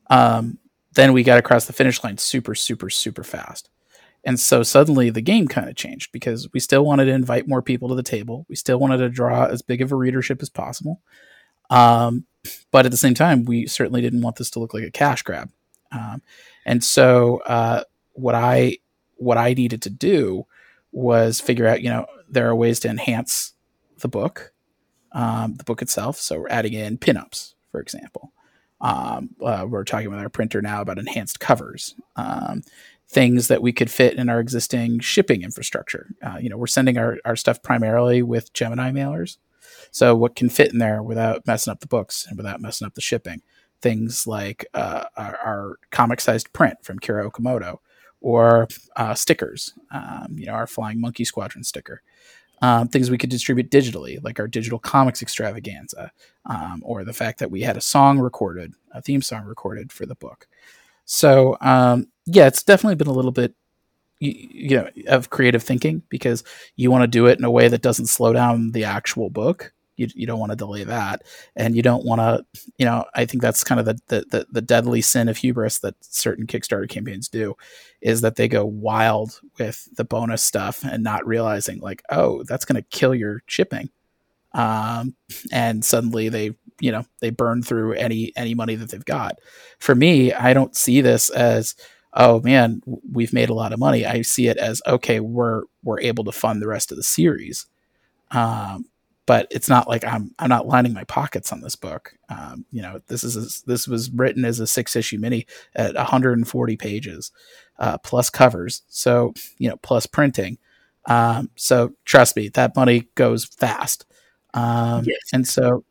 [0.10, 0.60] Um,
[0.94, 3.70] then we got across the finish line super, super, super fast.
[4.24, 7.62] And so suddenly the game kind of changed because we still wanted to invite more
[7.62, 8.46] people to the table.
[8.50, 11.02] We still wanted to draw as big of a readership as possible.
[11.70, 12.26] Um,
[12.72, 15.22] but at the same time, we certainly didn't want this to look like a cash
[15.22, 15.50] grab.
[15.92, 16.22] Um,
[16.66, 18.78] and so uh, what I
[19.16, 20.46] what I needed to do
[20.92, 23.54] was figure out, you know, there are ways to enhance
[24.00, 24.54] the book,
[25.12, 26.18] um, the book itself.
[26.18, 28.34] So we're adding in pinups, for example.
[28.80, 31.96] Um, uh, we're talking with our printer now about enhanced covers.
[32.16, 32.62] Um,
[33.10, 36.10] things that we could fit in our existing shipping infrastructure.
[36.22, 39.38] Uh, you know, we're sending our, our stuff primarily with Gemini mailers.
[39.92, 42.96] So what can fit in there without messing up the books and without messing up
[42.96, 43.42] the shipping?
[43.82, 47.78] Things like uh, our, our comic-sized print from Kira Okamoto,
[48.22, 49.74] or uh, stickers.
[49.92, 52.02] Um, you know, our Flying Monkey Squadron sticker.
[52.60, 56.12] Um, things we could distribute digitally, like our digital comics extravaganza,
[56.48, 60.08] um, or the fact that we had a song recorded, a theme song recorded for
[60.08, 60.48] the book.
[61.06, 63.54] So um, yeah, it's definitely been a little bit
[64.20, 66.44] you, you know of creative thinking because
[66.76, 69.74] you want to do it in a way that doesn't slow down the actual book
[69.98, 71.24] you, you don't want to delay that
[71.56, 72.46] and you don't want to
[72.78, 75.96] you know i think that's kind of the, the, the deadly sin of hubris that
[76.02, 77.56] certain kickstarter campaigns do
[78.02, 82.66] is that they go wild with the bonus stuff and not realizing like oh that's
[82.66, 83.90] going to kill your shipping
[84.54, 85.14] um,
[85.52, 89.38] and suddenly they you know they burn through any any money that they've got
[89.80, 91.76] for me i don't see this as
[92.18, 94.06] oh man, we've made a lot of money.
[94.06, 97.68] I see it as okay, we're we're able to fund the rest of the series.
[98.32, 98.86] Um,
[99.28, 102.16] but it's not like I'm I'm not lining my pockets on this book.
[102.30, 105.94] Um, you know, this is a, this was written as a six issue mini at
[105.94, 107.32] 140 pages,
[107.78, 108.82] uh, plus covers.
[108.88, 110.58] So you know, plus printing.
[111.06, 114.06] Um, so trust me, that money goes fast.
[114.54, 115.20] Um, yes.
[115.34, 115.84] And so,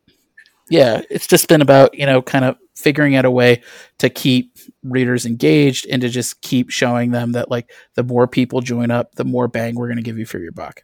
[0.69, 3.61] yeah, it's just been about you know, kind of figuring out a way
[3.99, 8.61] to keep readers engaged and to just keep showing them that like the more people
[8.61, 10.83] join up, the more bang we're going to give you for your buck.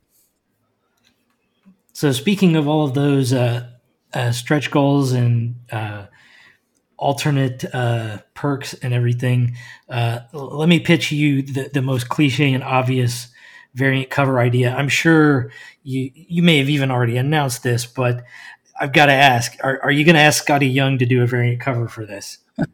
[1.93, 3.69] So speaking of all of those uh,
[4.13, 6.07] uh, stretch goals and uh,
[6.97, 9.55] alternate uh, perks and everything,
[9.89, 13.27] uh, let me pitch you the, the most cliche and obvious
[13.75, 14.75] variant cover idea.
[14.75, 15.51] I'm sure
[15.83, 18.23] you you may have even already announced this, but
[18.79, 21.27] I've got to ask: Are, are you going to ask Skottie Young to do a
[21.27, 22.39] variant cover for this?
[22.59, 22.65] I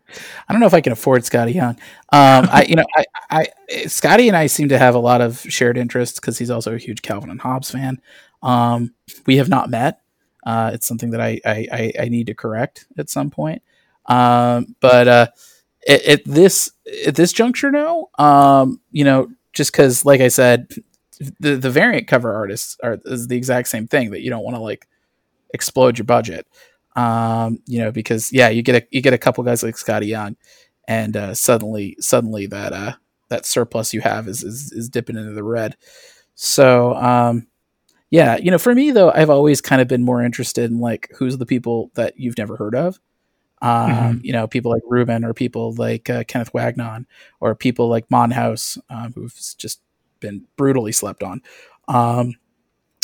[0.50, 1.76] don't know if I can afford Skottie Young.
[2.12, 3.48] Um, I, you know, I, I,
[3.86, 6.78] Skottie and I seem to have a lot of shared interests because he's also a
[6.78, 8.02] huge Calvin and Hobbes fan.
[8.42, 8.94] Um,
[9.26, 10.02] we have not met.
[10.46, 13.62] Uh, it's something that I, I, I, need to correct at some point.
[14.06, 15.28] Um, but uh,
[15.88, 16.72] at, at this
[17.06, 18.10] at this juncture, no.
[18.18, 20.70] Um, you know, just because, like I said,
[21.40, 24.56] the the variant cover artists are is the exact same thing that you don't want
[24.56, 24.88] to like
[25.54, 26.48] explode your budget.
[26.96, 30.08] Um, you know, because yeah, you get a you get a couple guys like Skottie
[30.08, 30.38] Young,
[30.88, 32.94] and uh, suddenly suddenly that uh
[33.30, 35.78] that surplus you have is is, is dipping into the red.
[36.36, 37.48] So um,
[38.12, 41.10] yeah, you know, for me though, I've always kind of been more interested in like
[41.18, 43.00] who's the people that you've never heard of.
[43.62, 44.18] Um, mm-hmm.
[44.24, 47.06] You know, people like Ruben or people like uh, Kenneth Wagnon
[47.40, 49.82] or people like Monhouse, um, who've just
[50.20, 51.42] been brutally slept on,
[51.88, 52.36] um,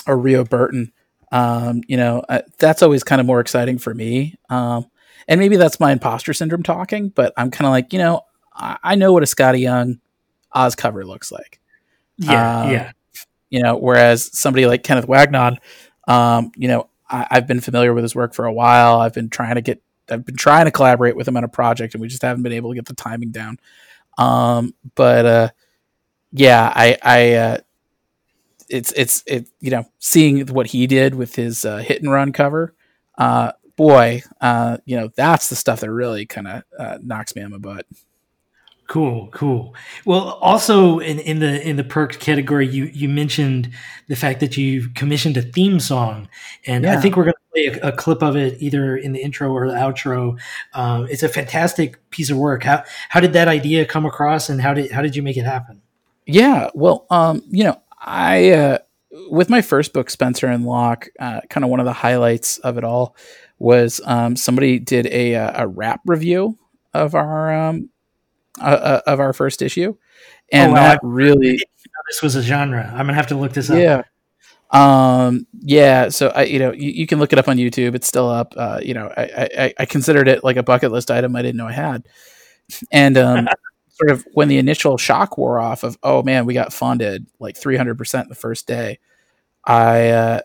[0.07, 0.91] or Rio Burton.
[1.31, 4.35] Um, you know, uh, that's always kind of more exciting for me.
[4.49, 4.85] Um,
[5.27, 8.21] and maybe that's my imposter syndrome talking, but I'm kind of like, you know,
[8.53, 9.99] I, I, know what a Skottie Young
[10.53, 11.59] Oz cover looks like.
[12.17, 12.91] Yeah, um, yeah.
[13.55, 15.59] You know, whereas somebody like Kenneth Wagnon,
[16.09, 18.99] um, you know, I, I've been familiar with his work for a while.
[18.99, 21.93] I've been trying to get, I've been trying to collaborate with him on a project,
[21.93, 23.57] and we just haven't been able to get the timing down.
[24.17, 25.49] Um, but uh,
[26.33, 27.57] yeah, I, I, uh,
[28.67, 32.33] it's, it's, it, you know, seeing what he did with his uh, hit and run
[32.33, 32.73] cover,
[33.17, 37.41] uh, boy, uh, you know, that's the stuff that really kind of uh, knocks me
[37.41, 37.85] on my butt.
[38.87, 39.73] Cool, cool.
[40.05, 43.71] Well, also in, in the in the perk category, you you mentioned
[44.07, 46.29] the fact that you commissioned a theme song,
[46.67, 46.93] and yeah.
[46.93, 49.51] I think we're going to play a, a, clip of it either in the intro
[49.51, 50.39] or the outro.
[50.73, 52.63] Um, it's a fantastic piece of work.
[52.63, 55.45] How how did that idea come across, and how did how did you make it
[55.45, 55.81] happen?
[56.27, 58.77] Yeah, well, um, you know, I uh,
[59.31, 62.77] with my first book, Spencer and Locke, uh, kind of one of the highlights of
[62.77, 63.15] it all
[63.57, 66.59] was um, somebody did a uh, a rap review
[66.93, 67.89] of our um,
[68.59, 69.95] uh, uh, of our first issue,
[70.51, 71.59] and oh, that really
[72.07, 72.89] this was a genre.
[72.91, 73.77] I'm gonna have to look this up.
[73.77, 74.03] Yeah.
[74.71, 77.95] Um, yeah, so I, you know, you, you can look it up on YouTube.
[77.95, 78.53] It's still up.
[78.57, 81.57] Uh, you know, I, I, I considered it like a bucket list item I didn't
[81.57, 82.07] know I had.
[82.91, 83.47] And, um,
[83.89, 87.55] sort of when the initial shock wore off of, oh man, we got funded like
[87.55, 88.99] 300% the first day.
[89.63, 90.39] I, uh,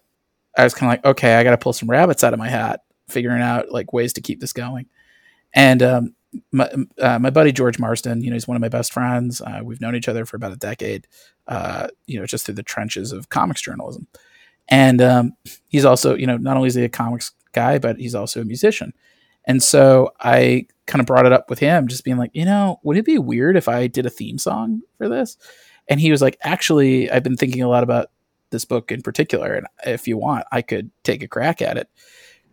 [0.56, 2.48] I was kind of like, okay, I got to pull some rabbits out of my
[2.48, 4.86] hat, figuring out like ways to keep this going.
[5.52, 6.14] And, um,
[6.52, 9.40] my, uh, my buddy George Marston, you know, he's one of my best friends.
[9.40, 11.06] Uh, we've known each other for about a decade,
[11.48, 14.06] uh, you know, just through the trenches of comics journalism.
[14.68, 15.32] And um,
[15.68, 18.44] he's also, you know, not only is he a comics guy, but he's also a
[18.44, 18.92] musician.
[19.44, 22.78] And so I kind of brought it up with him, just being like, you know,
[22.82, 25.36] would it be weird if I did a theme song for this?
[25.88, 28.10] And he was like, actually, I've been thinking a lot about
[28.50, 31.88] this book in particular, and if you want, I could take a crack at it.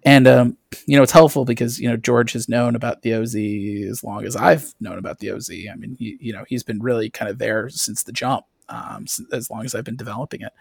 [0.08, 3.36] And um, you know, it's helpful because you know George has known about the OZ
[3.36, 5.50] as long as I've known about the OZ.
[5.52, 9.06] I mean, he, you know, he's been really kind of there since the jump, um,
[9.34, 10.54] as long as I've been developing it.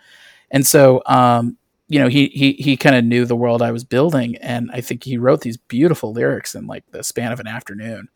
[0.51, 3.85] And so, um, you know, he he he kind of knew the world I was
[3.85, 7.47] building, and I think he wrote these beautiful lyrics in like the span of an
[7.47, 8.09] afternoon.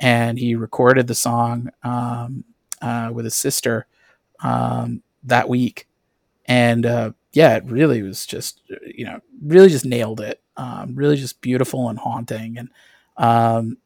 [0.00, 2.44] And he recorded the song um,
[2.80, 3.86] uh, with his sister
[4.42, 5.86] um, that week,
[6.46, 10.41] and uh, yeah, it really was just you know really just nailed it.
[10.56, 12.68] Um, really just beautiful and haunting, and
[13.16, 13.78] um,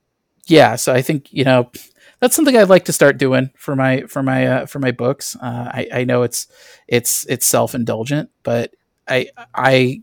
[0.47, 0.77] yeah.
[0.77, 1.71] So I think you know
[2.21, 5.37] that's something I'd like to start doing for my for my uh, for my books.
[5.37, 6.49] Uh, I, I know it's
[6.89, 8.75] it's it's self indulgent, but
[9.09, 10.03] I I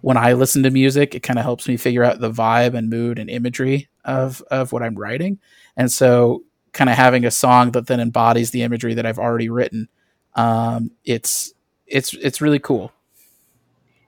[0.00, 2.90] when I listen to music, it kind of helps me figure out the vibe and
[2.90, 5.38] mood and imagery of of what I'm writing,
[5.76, 9.48] and so kind of having a song that then embodies the imagery that I've already
[9.48, 9.88] written.
[10.34, 11.54] Um, it's
[11.86, 12.92] it's it's really cool.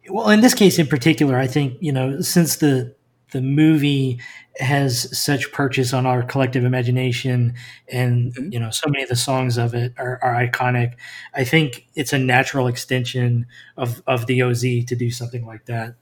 [0.09, 2.95] Well, in this case in particular, I think you know since the
[3.33, 4.21] the movie
[4.59, 7.55] has such purchase on our collective imagination,
[7.89, 8.53] and mm-hmm.
[8.53, 10.95] you know so many of the songs of it are, are iconic.
[11.35, 15.95] I think it's a natural extension of of the OZ to do something like that.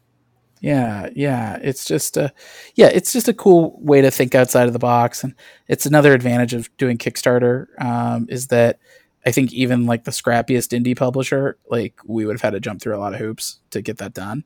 [0.61, 2.33] Yeah, yeah, it's just a
[2.75, 5.35] yeah, it's just a cool way to think outside of the box, and
[5.69, 8.79] it's another advantage of doing Kickstarter um, is that
[9.27, 12.81] I think even like the scrappiest indie publisher, like we would have had to jump
[12.81, 14.45] through a lot of hoops to get that done.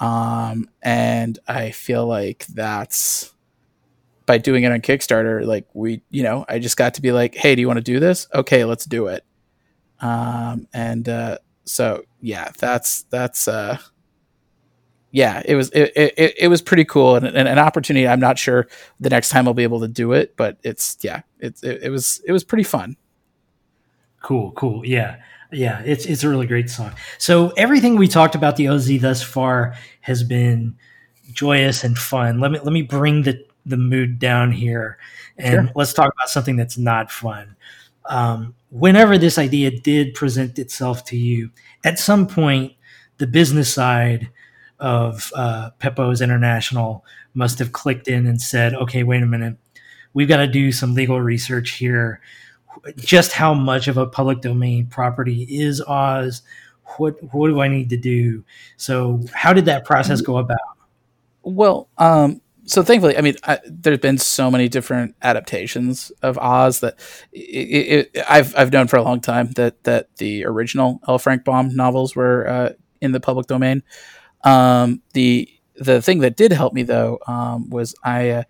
[0.00, 3.32] Um, and I feel like that's
[4.26, 7.36] by doing it on Kickstarter, like we, you know, I just got to be like,
[7.36, 8.26] hey, do you want to do this?
[8.34, 9.24] Okay, let's do it.
[10.00, 13.78] Um, and uh, so yeah, that's that's uh,
[15.12, 18.08] yeah, it was it, it, it was pretty cool and, and, an opportunity.
[18.08, 18.66] I'm not sure
[18.98, 21.90] the next time I'll be able to do it, but it's yeah, it, it, it
[21.90, 22.96] was it was pretty fun.
[24.26, 24.84] Cool, cool.
[24.84, 25.18] Yeah.
[25.52, 26.90] Yeah, it's it's a really great song.
[27.16, 30.76] So everything we talked about the OZ thus far has been
[31.30, 32.40] joyous and fun.
[32.40, 34.98] Let me let me bring the the mood down here
[35.38, 35.72] and sure.
[35.76, 37.54] let's talk about something that's not fun.
[38.06, 41.52] Um, whenever this idea did present itself to you,
[41.84, 42.72] at some point
[43.18, 44.28] the business side
[44.80, 49.56] of uh, Pepose International must have clicked in and said, "Okay, wait a minute,
[50.14, 52.20] we've got to do some legal research here.
[52.96, 56.42] Just how much of a public domain property is Oz?
[56.98, 58.44] What what do I need to do?"
[58.76, 60.58] So, how did that process go about?
[61.42, 63.36] Well, um, so thankfully, I mean,
[63.66, 66.98] there's been so many different adaptations of Oz that
[67.32, 71.18] it, it, I've I've known for a long time that that the original L.
[71.18, 73.82] Frank Baum novels were uh, in the public domain.
[74.42, 78.42] Um, the the thing that did help me though um, was I uh,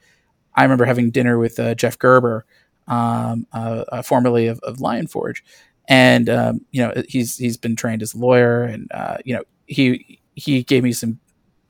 [0.54, 2.46] I remember having dinner with uh, Jeff Gerber,
[2.88, 5.44] um, uh, uh, formerly of, of Lion Forge,
[5.88, 9.42] and um, you know he's he's been trained as a lawyer, and uh, you know
[9.66, 11.18] he he gave me some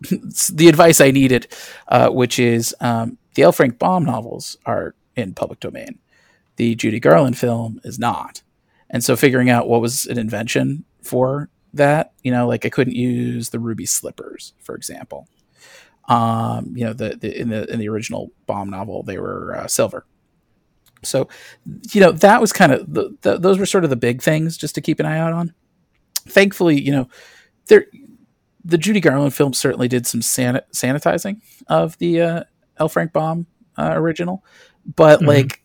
[0.52, 1.48] the advice I needed,
[1.88, 3.52] uh, which is um, the L.
[3.52, 5.98] Frank Baum novels are in public domain.
[6.56, 8.42] The Judy Garland film is not.
[8.90, 12.94] And so figuring out what was an invention for that, you know, like I couldn't
[12.94, 15.28] use the ruby slippers, for example.
[16.08, 19.66] Um, you know, the, the in the in the original Baum novel, they were uh,
[19.66, 20.06] silver.
[21.02, 21.28] So,
[21.92, 24.56] you know, that was kind of the, the, those were sort of the big things
[24.56, 25.54] just to keep an eye out on.
[26.26, 27.08] Thankfully, you know,
[27.66, 27.86] there
[28.66, 32.44] the Judy Garland film certainly did some san- sanitizing of the uh,
[32.78, 32.88] L.
[32.88, 33.46] Frank Baum
[33.78, 34.44] uh, original,
[34.96, 35.28] but mm-hmm.
[35.28, 35.62] like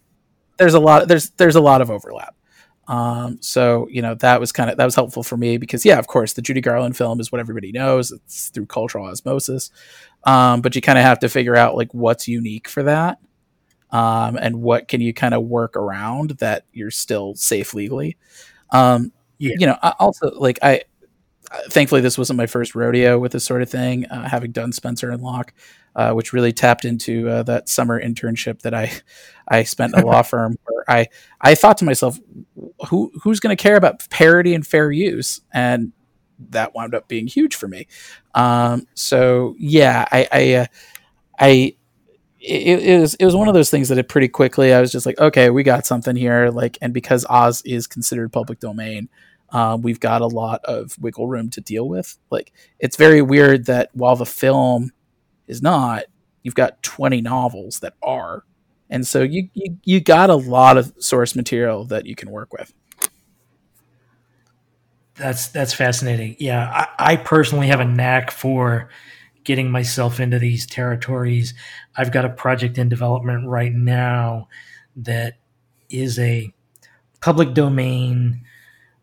[0.58, 2.36] there's a lot there's there's a lot of overlap.
[2.88, 5.98] Um, so you know that was kind of that was helpful for me because yeah,
[5.98, 8.12] of course, the Judy Garland film is what everybody knows.
[8.12, 9.72] It's through cultural osmosis,
[10.24, 13.17] um, but you kind of have to figure out like what's unique for that,
[13.91, 18.17] um, and what can you kind of work around that you're still safe legally.
[18.71, 19.56] Um, yeah.
[19.58, 20.84] You know, I also like I
[21.69, 24.06] thankfully, this wasn't my first rodeo with this sort of thing.
[24.06, 25.54] Uh, having done Spencer and Locke,
[25.95, 28.91] uh, which really tapped into uh, that summer internship that I
[29.47, 31.08] I spent in a law firm, where I
[31.41, 32.19] I thought to myself,
[32.88, 35.41] who who's going to care about parody and fair use?
[35.54, 35.91] And
[36.49, 37.88] that wound up being huge for me.
[38.34, 40.65] Um, so yeah, I I, uh,
[41.39, 41.75] I
[42.41, 44.91] it, it, was it was one of those things that it pretty quickly I was
[44.91, 46.49] just like, okay, we got something here.
[46.49, 49.10] Like, and because Oz is considered public domain,
[49.49, 52.17] uh, we've got a lot of wiggle room to deal with.
[52.32, 54.91] Like it's very weird that while the film
[55.47, 56.06] is not,
[56.41, 58.43] you've got 20 novels that are,
[58.89, 62.51] and so you you, you got a lot of source material that you can work
[62.54, 62.73] with.
[65.15, 66.38] That's that's fascinating.
[66.39, 68.89] Yeah, I, I personally have a knack for
[69.43, 71.54] getting myself into these territories.
[71.95, 74.47] I've got a project in development right now
[74.95, 75.38] that
[75.89, 76.54] is a
[77.21, 78.41] public domain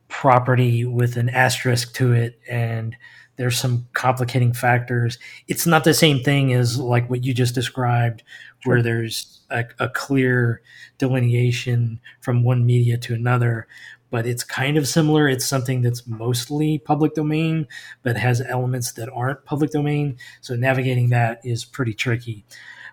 [0.08, 2.96] property with an asterisk to it and
[3.36, 8.22] there's some complicating factors it's not the same thing as like what you just described
[8.60, 8.72] sure.
[8.72, 10.62] where there's a, a, clear
[10.96, 13.68] delineation from one media to another
[14.10, 17.66] but it's kind of similar it's something that's mostly public domain
[18.02, 22.44] but has elements that aren't public domain so navigating that is pretty tricky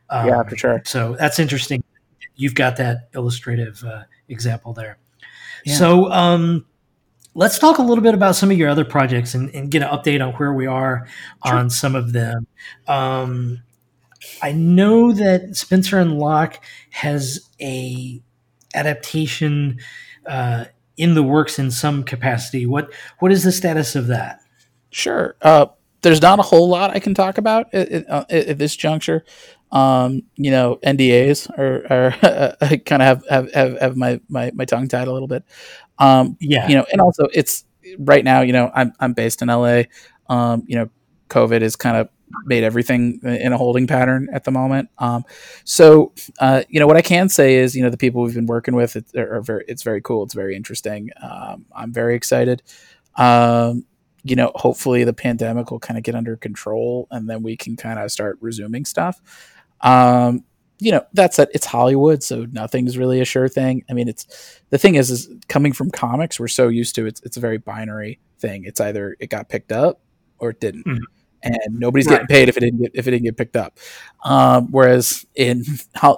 [0.09, 1.83] um, yeah for sure so that's interesting
[2.35, 4.97] you've got that illustrative uh, example there
[5.65, 5.75] yeah.
[5.75, 6.65] so um
[7.35, 9.89] let's talk a little bit about some of your other projects and, and get an
[9.89, 11.07] update on where we are
[11.45, 11.55] sure.
[11.55, 12.47] on some of them.
[12.87, 13.61] Um,
[14.41, 18.21] I know that Spencer and Locke has a
[18.73, 19.79] adaptation
[20.25, 20.65] uh,
[20.97, 22.65] in the works in some capacity.
[22.65, 24.39] What what is the status of that?
[24.89, 25.35] Sure.
[25.41, 25.67] Uh,
[26.01, 29.25] there's not a whole lot I can talk about at, at, uh, at this juncture.
[29.71, 34.65] Um, you know, NDAs are, are kind of have, have, have, have my, my, my
[34.65, 35.43] tongue tied a little bit.
[35.97, 37.65] Um, yeah, you know, and also it's
[37.97, 38.41] right now.
[38.41, 39.83] You know, I'm I'm based in LA.
[40.29, 40.89] Um, you know,
[41.29, 42.09] COVID is kind of
[42.45, 44.89] made everything in a holding pattern at the moment.
[44.97, 45.23] Um,
[45.63, 48.45] so, uh, you know, what I can say is, you know, the people we've been
[48.45, 50.23] working with it, are very, it's very cool.
[50.23, 51.09] It's very interesting.
[51.21, 52.63] Um, I'm very excited.
[53.15, 53.85] Um,
[54.23, 57.75] you know, hopefully the pandemic will kind of get under control and then we can
[57.75, 59.21] kind of start resuming stuff.
[59.81, 60.43] Um,
[60.79, 63.85] you know, that's said, it's Hollywood, so nothing's really a sure thing.
[63.89, 67.21] I mean, it's the thing is, is coming from comics, we're so used to it's
[67.21, 68.65] it's a very binary thing.
[68.65, 70.01] It's either it got picked up
[70.39, 71.03] or it didn't, mm-hmm.
[71.45, 72.13] And nobody's right.
[72.13, 73.79] getting paid if it didn't get if it didn't get picked up.
[74.23, 75.63] Um, whereas in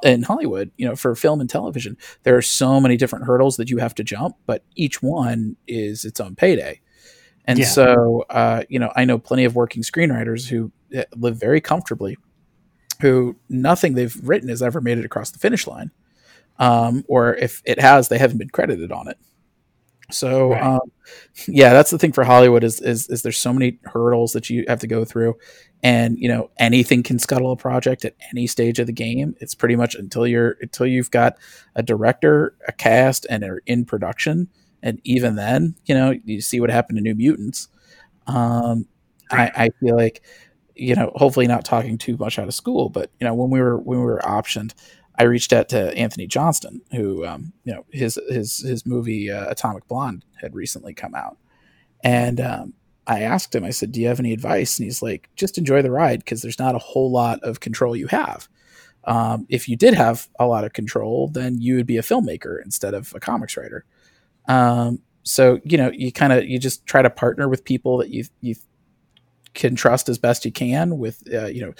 [0.03, 3.69] in Hollywood, you know, for film and television, there are so many different hurdles that
[3.69, 6.81] you have to jump, but each one is its own payday.
[7.45, 7.65] And yeah.
[7.65, 12.17] so, uh, you know, I know plenty of working screenwriters who eh, live very comfortably
[13.01, 15.91] who nothing they've written has ever made it across the finish line.
[16.59, 19.17] Um, or if it has, they haven't been credited on it.
[20.09, 20.63] So right.
[20.63, 20.91] um,
[21.47, 24.63] yeah, that's the thing for Hollywood is, is is there's so many hurdles that you
[24.67, 25.35] have to go through,
[25.83, 29.35] and you know anything can scuttle a project at any stage of the game.
[29.41, 31.37] It's pretty much until you're until you've got
[31.75, 34.47] a director, a cast, and are in production,
[34.81, 37.67] and even then, you know, you see what happened to New Mutants.
[38.27, 38.87] Um,
[39.31, 40.21] I, I feel like
[40.75, 43.59] you know, hopefully not talking too much out of school, but you know, when we
[43.59, 44.73] were when we were optioned,
[45.17, 49.49] I reached out to Antony Johnston, who um, you know his his his movie uh,
[49.49, 51.37] Atomic Blonde had recently come out,
[52.03, 52.73] and um,
[53.07, 55.81] I asked him, I said, "Do you have any advice?" And he's like, "Just enjoy
[55.81, 58.47] the ride because there's not a whole lot of control you have.
[59.05, 62.63] Um, if you did have a lot of control, then you would be a filmmaker
[62.63, 63.85] instead of a comics writer."
[64.47, 68.09] Um, so you know, you kind of you just try to partner with people that
[68.09, 68.55] you you
[69.57, 71.73] can trust as best you can with uh, you know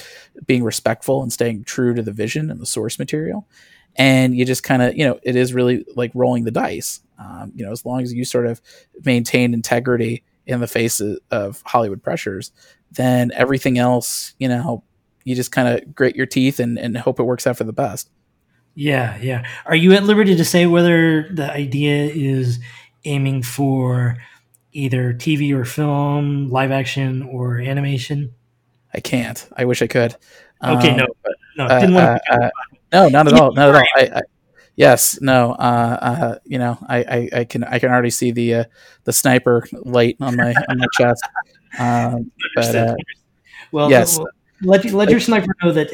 [0.46, 3.48] being respectful and staying true to the vision and the source material.
[3.96, 7.00] And you just kind of you know it is really like rolling the dice.
[7.20, 8.62] Um, you know as long as you sort of
[9.06, 11.02] maintain integrity in the face
[11.32, 12.52] of, hollywood pressures
[12.92, 14.82] then everything else you know
[15.26, 17.74] you just kind of grit your teeth and, and hope it works out for the
[17.74, 18.10] best.
[18.76, 19.46] Yeah yeah.
[19.66, 22.60] Are you at liberty to say whether the idea is
[23.04, 24.18] aiming for
[24.78, 28.34] either TV or film, live action or animation?
[28.94, 29.48] I can't.
[29.58, 30.16] I wish I could.
[30.64, 31.08] Okay, um, no,
[31.58, 32.50] no, uh, uh, uh,
[32.94, 33.84] no, not at all, not at all.
[33.96, 34.22] I, I,
[34.76, 35.52] yes, no.
[35.52, 38.64] Uh, uh, you know, I, I, I, can, I can already see the uh,
[39.04, 41.24] the sniper light on my on my chest.
[41.80, 42.96] Um, but
[43.72, 44.30] well, yes, well,
[44.64, 45.92] let let your sniper know that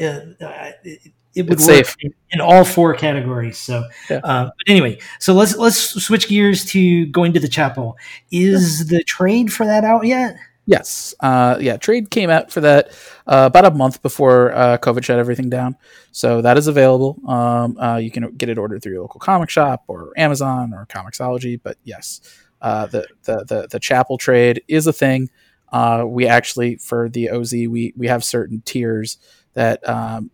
[1.34, 1.96] it would it's work safe.
[2.00, 3.58] In, in, all four categories.
[3.58, 4.20] So, yeah.
[4.24, 7.96] uh, but anyway, so let's let's switch gears to going to the chapel.
[8.30, 10.36] Is the trade for that out yet?
[10.66, 12.88] Yes, uh, yeah, trade came out for that
[13.26, 15.76] uh, about a month before uh, COVID shut everything down.
[16.10, 17.20] So that is available.
[17.28, 20.86] Um, uh, you can get it ordered through your local comic shop or Amazon or
[20.86, 21.60] Comixology.
[21.62, 22.22] But yes,
[22.62, 25.28] uh, the, the the the chapel trade is a thing.
[25.70, 29.18] Uh, we actually for the OZ we we have certain tiers
[29.52, 30.30] that um,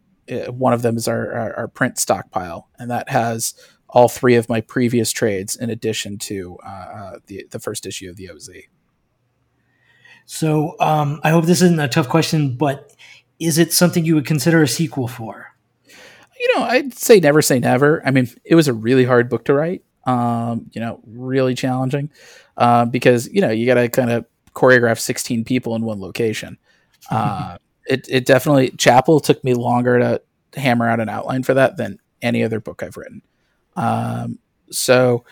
[0.49, 3.55] one of them is our, our, our, print stockpile, and that has
[3.89, 8.09] all three of my previous trades in addition to uh, uh the the first issue
[8.09, 8.51] of the OZ.
[10.27, 12.95] So um, I hope this isn't a tough question, but
[13.41, 15.47] is it something you would consider a sequel for?
[16.39, 18.07] You know, I'd say never say never.
[18.07, 19.83] I mean, it was a really hard book to write.
[20.07, 22.11] Um, you know, really challenging
[22.57, 24.25] uh, because you know you got to kind of
[24.55, 26.59] choreograph 16 people in one location.
[27.11, 30.23] Uh, it it definitely Chapel took me longer to
[30.55, 33.23] hammer out an outline for that than any other book I've written.
[33.77, 34.39] Um,
[34.71, 35.25] so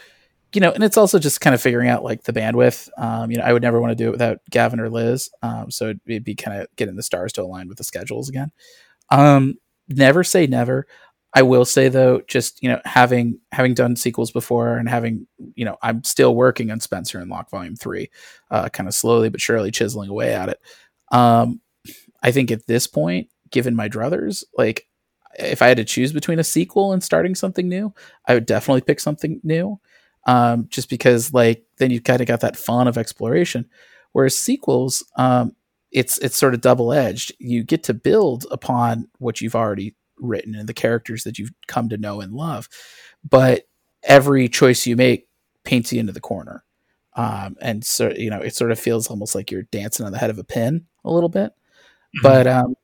[0.55, 2.89] you know, and it's also just kind of figuring out like the bandwidth.
[2.97, 5.29] Um, you know, I would never want to do it without Gavin or Liz.
[5.43, 8.31] Um, so it'd, it'd be kind of getting the stars to align with the schedules
[8.31, 8.51] again.
[9.11, 9.57] Um,
[9.89, 10.87] never say never.
[11.35, 15.67] I will say though, just you know, having having done sequels before and having you
[15.67, 18.11] know, I'm still working on Spencer and Locke Volume Three,
[18.51, 20.61] uh, kind of slowly but surely chiseling away at it.
[21.13, 21.61] Um,
[22.23, 24.87] I think at this point, given my druthers, like
[25.39, 27.93] if I had to choose between a sequel and starting something new,
[28.27, 29.81] I would definitely pick something new.
[30.27, 33.67] Um, just because like then you've kind of got that fun of exploration.
[34.13, 35.53] Whereas sequels, um,
[35.91, 37.33] it's it's sort of double edged.
[37.39, 41.89] You get to build upon what you've already written and the characters that you've come
[41.89, 42.69] to know and love,
[43.29, 43.65] but
[44.03, 45.29] every choice you make
[45.65, 46.65] paints you into the corner.
[47.17, 50.19] Um, and so you know it sort of feels almost like you're dancing on the
[50.19, 51.53] head of a pin a little bit.
[52.23, 52.75] But um,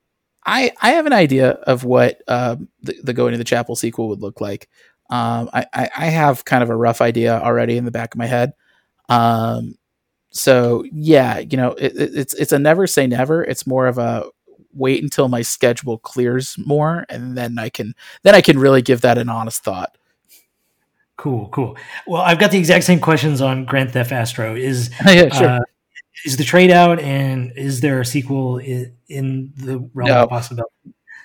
[0.44, 4.08] I I have an idea of what um, the, the Going to the Chapel sequel
[4.08, 4.68] would look like.
[5.10, 8.26] Um, I, I have kind of a rough idea already in the back of my
[8.26, 8.54] head.
[9.08, 9.76] Um,
[10.30, 13.44] so yeah, you know, it, it, it's it's a never say never.
[13.44, 14.26] It's more of a
[14.72, 19.02] wait until my schedule clears more, and then I can then I can really give
[19.02, 19.96] that an honest thought.
[21.16, 21.76] Cool, cool.
[22.06, 24.56] Well, I've got the exact same questions on Grand Theft Astro.
[24.56, 25.48] Is yeah, sure.
[25.48, 25.60] Uh,
[26.24, 30.22] is the trade out and is there a sequel in, in the realm no.
[30.24, 30.70] of possibility?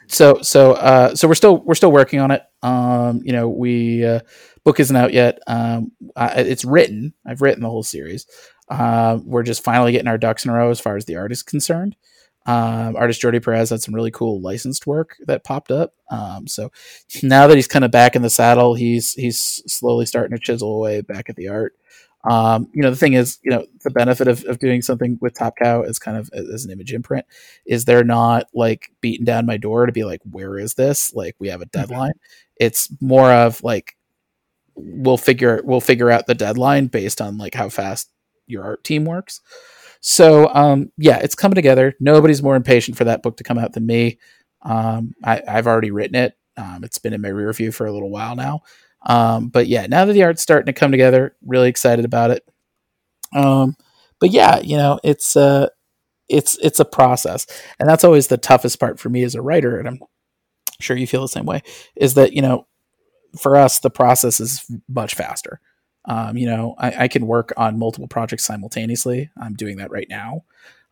[0.07, 2.41] So so uh, so we're still we're still working on it.
[2.63, 4.21] Um, you know, we uh,
[4.63, 5.39] book isn't out yet.
[5.45, 7.13] Um, I, it's written.
[7.25, 8.25] I've written the whole series.
[8.69, 11.31] Uh, we're just finally getting our ducks in a row as far as the art
[11.31, 11.95] is concerned.
[12.45, 15.93] Um, artist Jordi Perez had some really cool licensed work that popped up.
[16.09, 16.71] Um, so
[17.21, 20.75] now that he's kind of back in the saddle, he's he's slowly starting to chisel
[20.75, 21.75] away back at the art.
[22.27, 25.33] Um, you know, the thing is, you know, the benefit of, of doing something with
[25.33, 27.25] Top Cow as kind of as an image imprint
[27.65, 31.13] is they're not like beating down my door to be like, where is this?
[31.13, 31.79] Like we have a mm-hmm.
[31.79, 32.11] deadline.
[32.11, 32.65] Mm-hmm.
[32.65, 33.95] It's more of like
[34.75, 38.09] we'll figure we'll figure out the deadline based on like how fast
[38.47, 39.41] your art team works.
[40.01, 41.95] So um, yeah, it's coming together.
[41.99, 44.19] Nobody's more impatient for that book to come out than me.
[44.61, 46.37] Um, I, have already written it.
[46.57, 48.61] Um, it's been in my rear view for a little while now.
[49.03, 52.47] Um, but yeah, now that the art's starting to come together, really excited about it.
[53.33, 53.75] Um,
[54.19, 55.69] but yeah, you know, it's uh
[56.27, 57.45] it's it's a process,
[57.79, 59.99] and that's always the toughest part for me as a writer, and I'm
[60.79, 61.61] sure you feel the same way.
[61.95, 62.67] Is that you know,
[63.37, 65.59] for us, the process is much faster.
[66.05, 69.29] Um, you know, I, I, can work on multiple projects simultaneously.
[69.39, 70.43] I'm doing that right now.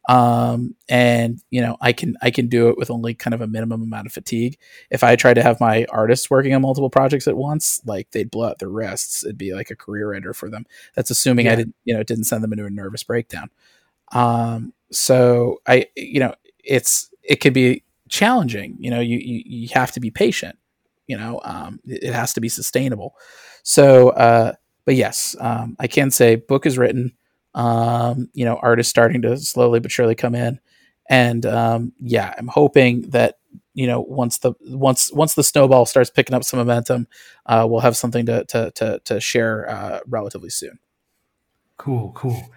[0.08, 3.48] Um, and you know I can I can do it with only kind of a
[3.48, 4.58] minimum amount of fatigue.
[4.90, 8.32] If I tried to have my artists working on multiple projects at once, like they'd
[8.32, 9.24] blow out their wrists.
[9.26, 10.66] It'd be like a career ender for them.
[10.96, 11.54] That's assuming Yeah.
[11.54, 13.50] I didn't you know didn't send them into a nervous breakdown.
[14.14, 16.34] Um, so I you know
[16.64, 18.78] it's it could be challenging.
[18.80, 20.58] You know you you, you have to be patient.
[21.08, 23.16] You know um, it, it has to be sustainable.
[23.64, 24.54] So uh,
[24.86, 27.17] but yes, um, I can say book is written
[27.58, 30.60] um, you know, artists starting to slowly but surely come in.
[31.10, 33.40] And um, yeah, I'm hoping that
[33.74, 37.08] you know once the once once the snowball starts picking up some momentum,
[37.48, 40.80] uh, we'll have something to to to, to share uh, relatively soon.
[41.78, 42.50] Cool, cool.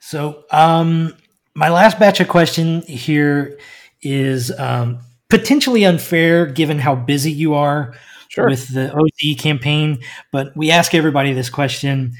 [0.00, 1.16] So, um,
[1.54, 3.58] my last batch of question here
[4.00, 4.98] is um,
[5.30, 7.94] potentially unfair given how busy you are
[8.28, 8.48] Sure.
[8.48, 9.98] with the OZ campaign,
[10.32, 12.14] but we ask everybody this question.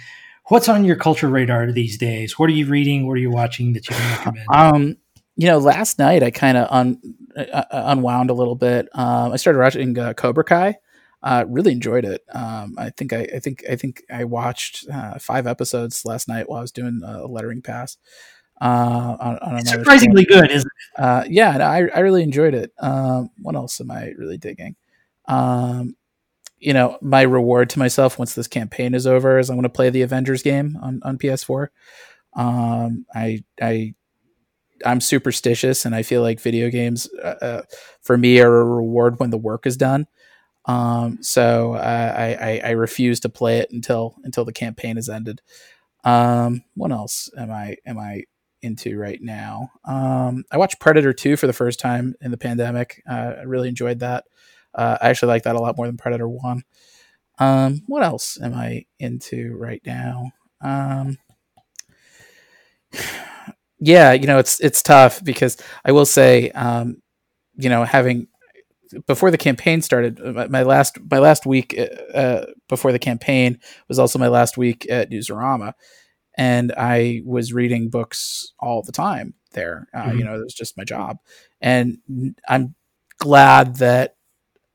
[0.53, 2.39] What's on your culture radar these days?
[2.39, 3.07] What are you reading?
[3.07, 4.47] What are you watching that you can recommend?
[4.53, 4.97] Um,
[5.35, 7.01] you know, last night I kind of un,
[7.35, 8.87] uh, unwound a little bit.
[8.93, 10.77] Um, I started watching uh, Cobra Kai.
[11.23, 12.21] Uh, really enjoyed it.
[12.35, 16.51] Um, I think I, I think I think I watched uh, five episodes last night
[16.51, 17.97] while I was doing a lettering pass.
[18.61, 21.03] Uh, on, on It's surprisingly good, isn't it?
[21.03, 22.73] Uh, yeah, no, I I really enjoyed it.
[22.79, 24.77] Um, what else am I really digging?
[25.29, 25.97] Um,
[26.63, 29.69] you know, my reward to myself once this campaign is over is I'm going to
[29.69, 31.69] play the Avengers game on on PS4.
[32.35, 33.95] Um, I I
[34.87, 37.63] I'm superstitious, and I feel like video games uh, uh,
[38.01, 40.07] for me are a reward when the work is done.
[40.67, 45.43] Um, so I, I I refuse to play it until until the campaign is ended.
[46.05, 48.23] Um, what else am I am I
[48.61, 49.71] into right now?
[49.85, 53.03] Um, I watched Predator two for the first time in the pandemic.
[53.11, 54.25] Uh, I really enjoyed that.
[54.75, 56.63] Uh, I actually like that a lot more than Predator one.
[57.39, 60.31] Um, what else am I into right now?
[60.61, 61.19] Um,
[63.79, 67.03] yeah, you know, it's it's tough because I will say, um,
[67.57, 68.29] you know, having
[69.07, 73.59] before the campaign started, uh, my, last my last week uh, uh, before the campaign
[73.89, 75.73] was also my last week at Newsarama,
[76.37, 79.89] and I was reading books all the time there.
[79.95, 80.19] Uh, Mhm.
[80.19, 81.19] You know, it was just my job,
[81.61, 81.99] and
[82.49, 82.75] I'm
[83.19, 84.17] glad that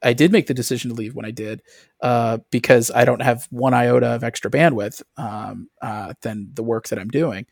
[0.03, 1.61] I did make the decision to leave when I did,
[2.01, 6.87] uh, because I don't have one iota of extra bandwidth um, uh, than the work
[6.89, 7.45] that I'm doing.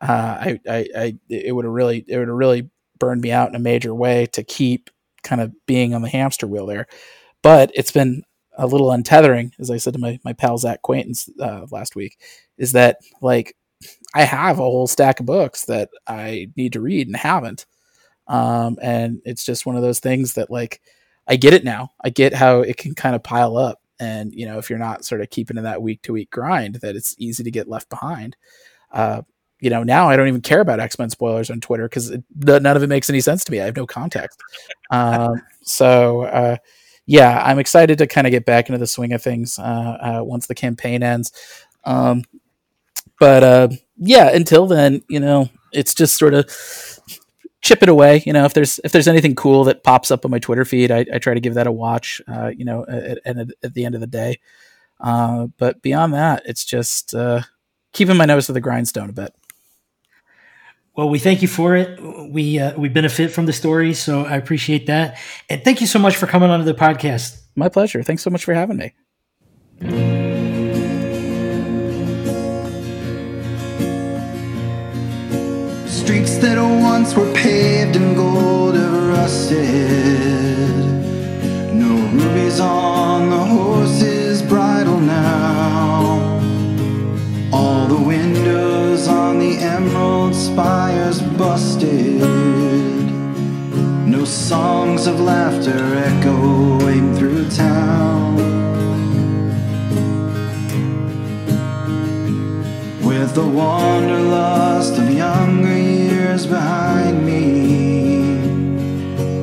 [0.00, 0.06] Uh,
[0.40, 2.68] I, I, I, it would have really, it would have really
[2.98, 4.90] burned me out in a major way to keep
[5.22, 6.86] kind of being on the hamster wheel there.
[7.42, 8.22] But it's been
[8.56, 12.18] a little untethering, as I said to my my pal Zack Quaintance uh, last week,
[12.58, 13.56] is that like
[14.14, 17.66] I have a whole stack of books that I need to read and haven't,
[18.28, 20.80] um, and it's just one of those things that like
[21.26, 21.90] I get it now.
[22.02, 25.04] I get how it can kind of pile up, and you know if you're not
[25.04, 27.88] sort of keeping in that week to week grind, that it's easy to get left
[27.88, 28.36] behind.
[28.92, 29.22] Uh,
[29.60, 32.66] you know, now I don't even care about X Men spoilers on Twitter because none
[32.66, 33.60] of it makes any sense to me.
[33.60, 34.38] I have no context.
[34.90, 36.56] Um, so, uh,
[37.06, 39.62] yeah, I'm excited to kind of get back into the swing of things uh,
[40.20, 41.32] uh, once the campaign ends.
[41.84, 42.24] Um,
[43.18, 46.50] but uh, yeah, until then, you know, it's just sort of
[47.64, 48.22] chip it away.
[48.24, 50.92] You know, if there's if there's anything cool that pops up on my Twitter feed,
[50.92, 52.20] I, I try to give that a watch.
[52.28, 54.38] Uh, you know, at, at, at the end of the day.
[55.00, 57.40] Uh, but beyond that, it's just uh,
[57.92, 59.34] keeping my nose to the grindstone a bit.
[60.96, 62.00] Well, we thank you for it.
[62.30, 65.18] We uh, we benefit from the story, so I appreciate that.
[65.50, 67.40] And thank you so much for coming onto the podcast.
[67.56, 68.02] My pleasure.
[68.02, 70.23] Thanks so much for having me.
[76.04, 80.84] Streets that once were paved in gold have rusted.
[81.72, 86.20] No rubies on the horse's bridle now.
[87.50, 92.20] All the windows on the emerald spires busted.
[94.06, 98.36] No songs of laughter echoing through town.
[103.02, 105.13] With the wanderlust of
[106.42, 108.38] behind me,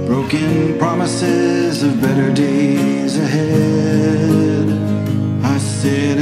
[0.06, 4.68] broken promises of better days ahead.
[5.42, 6.18] I sit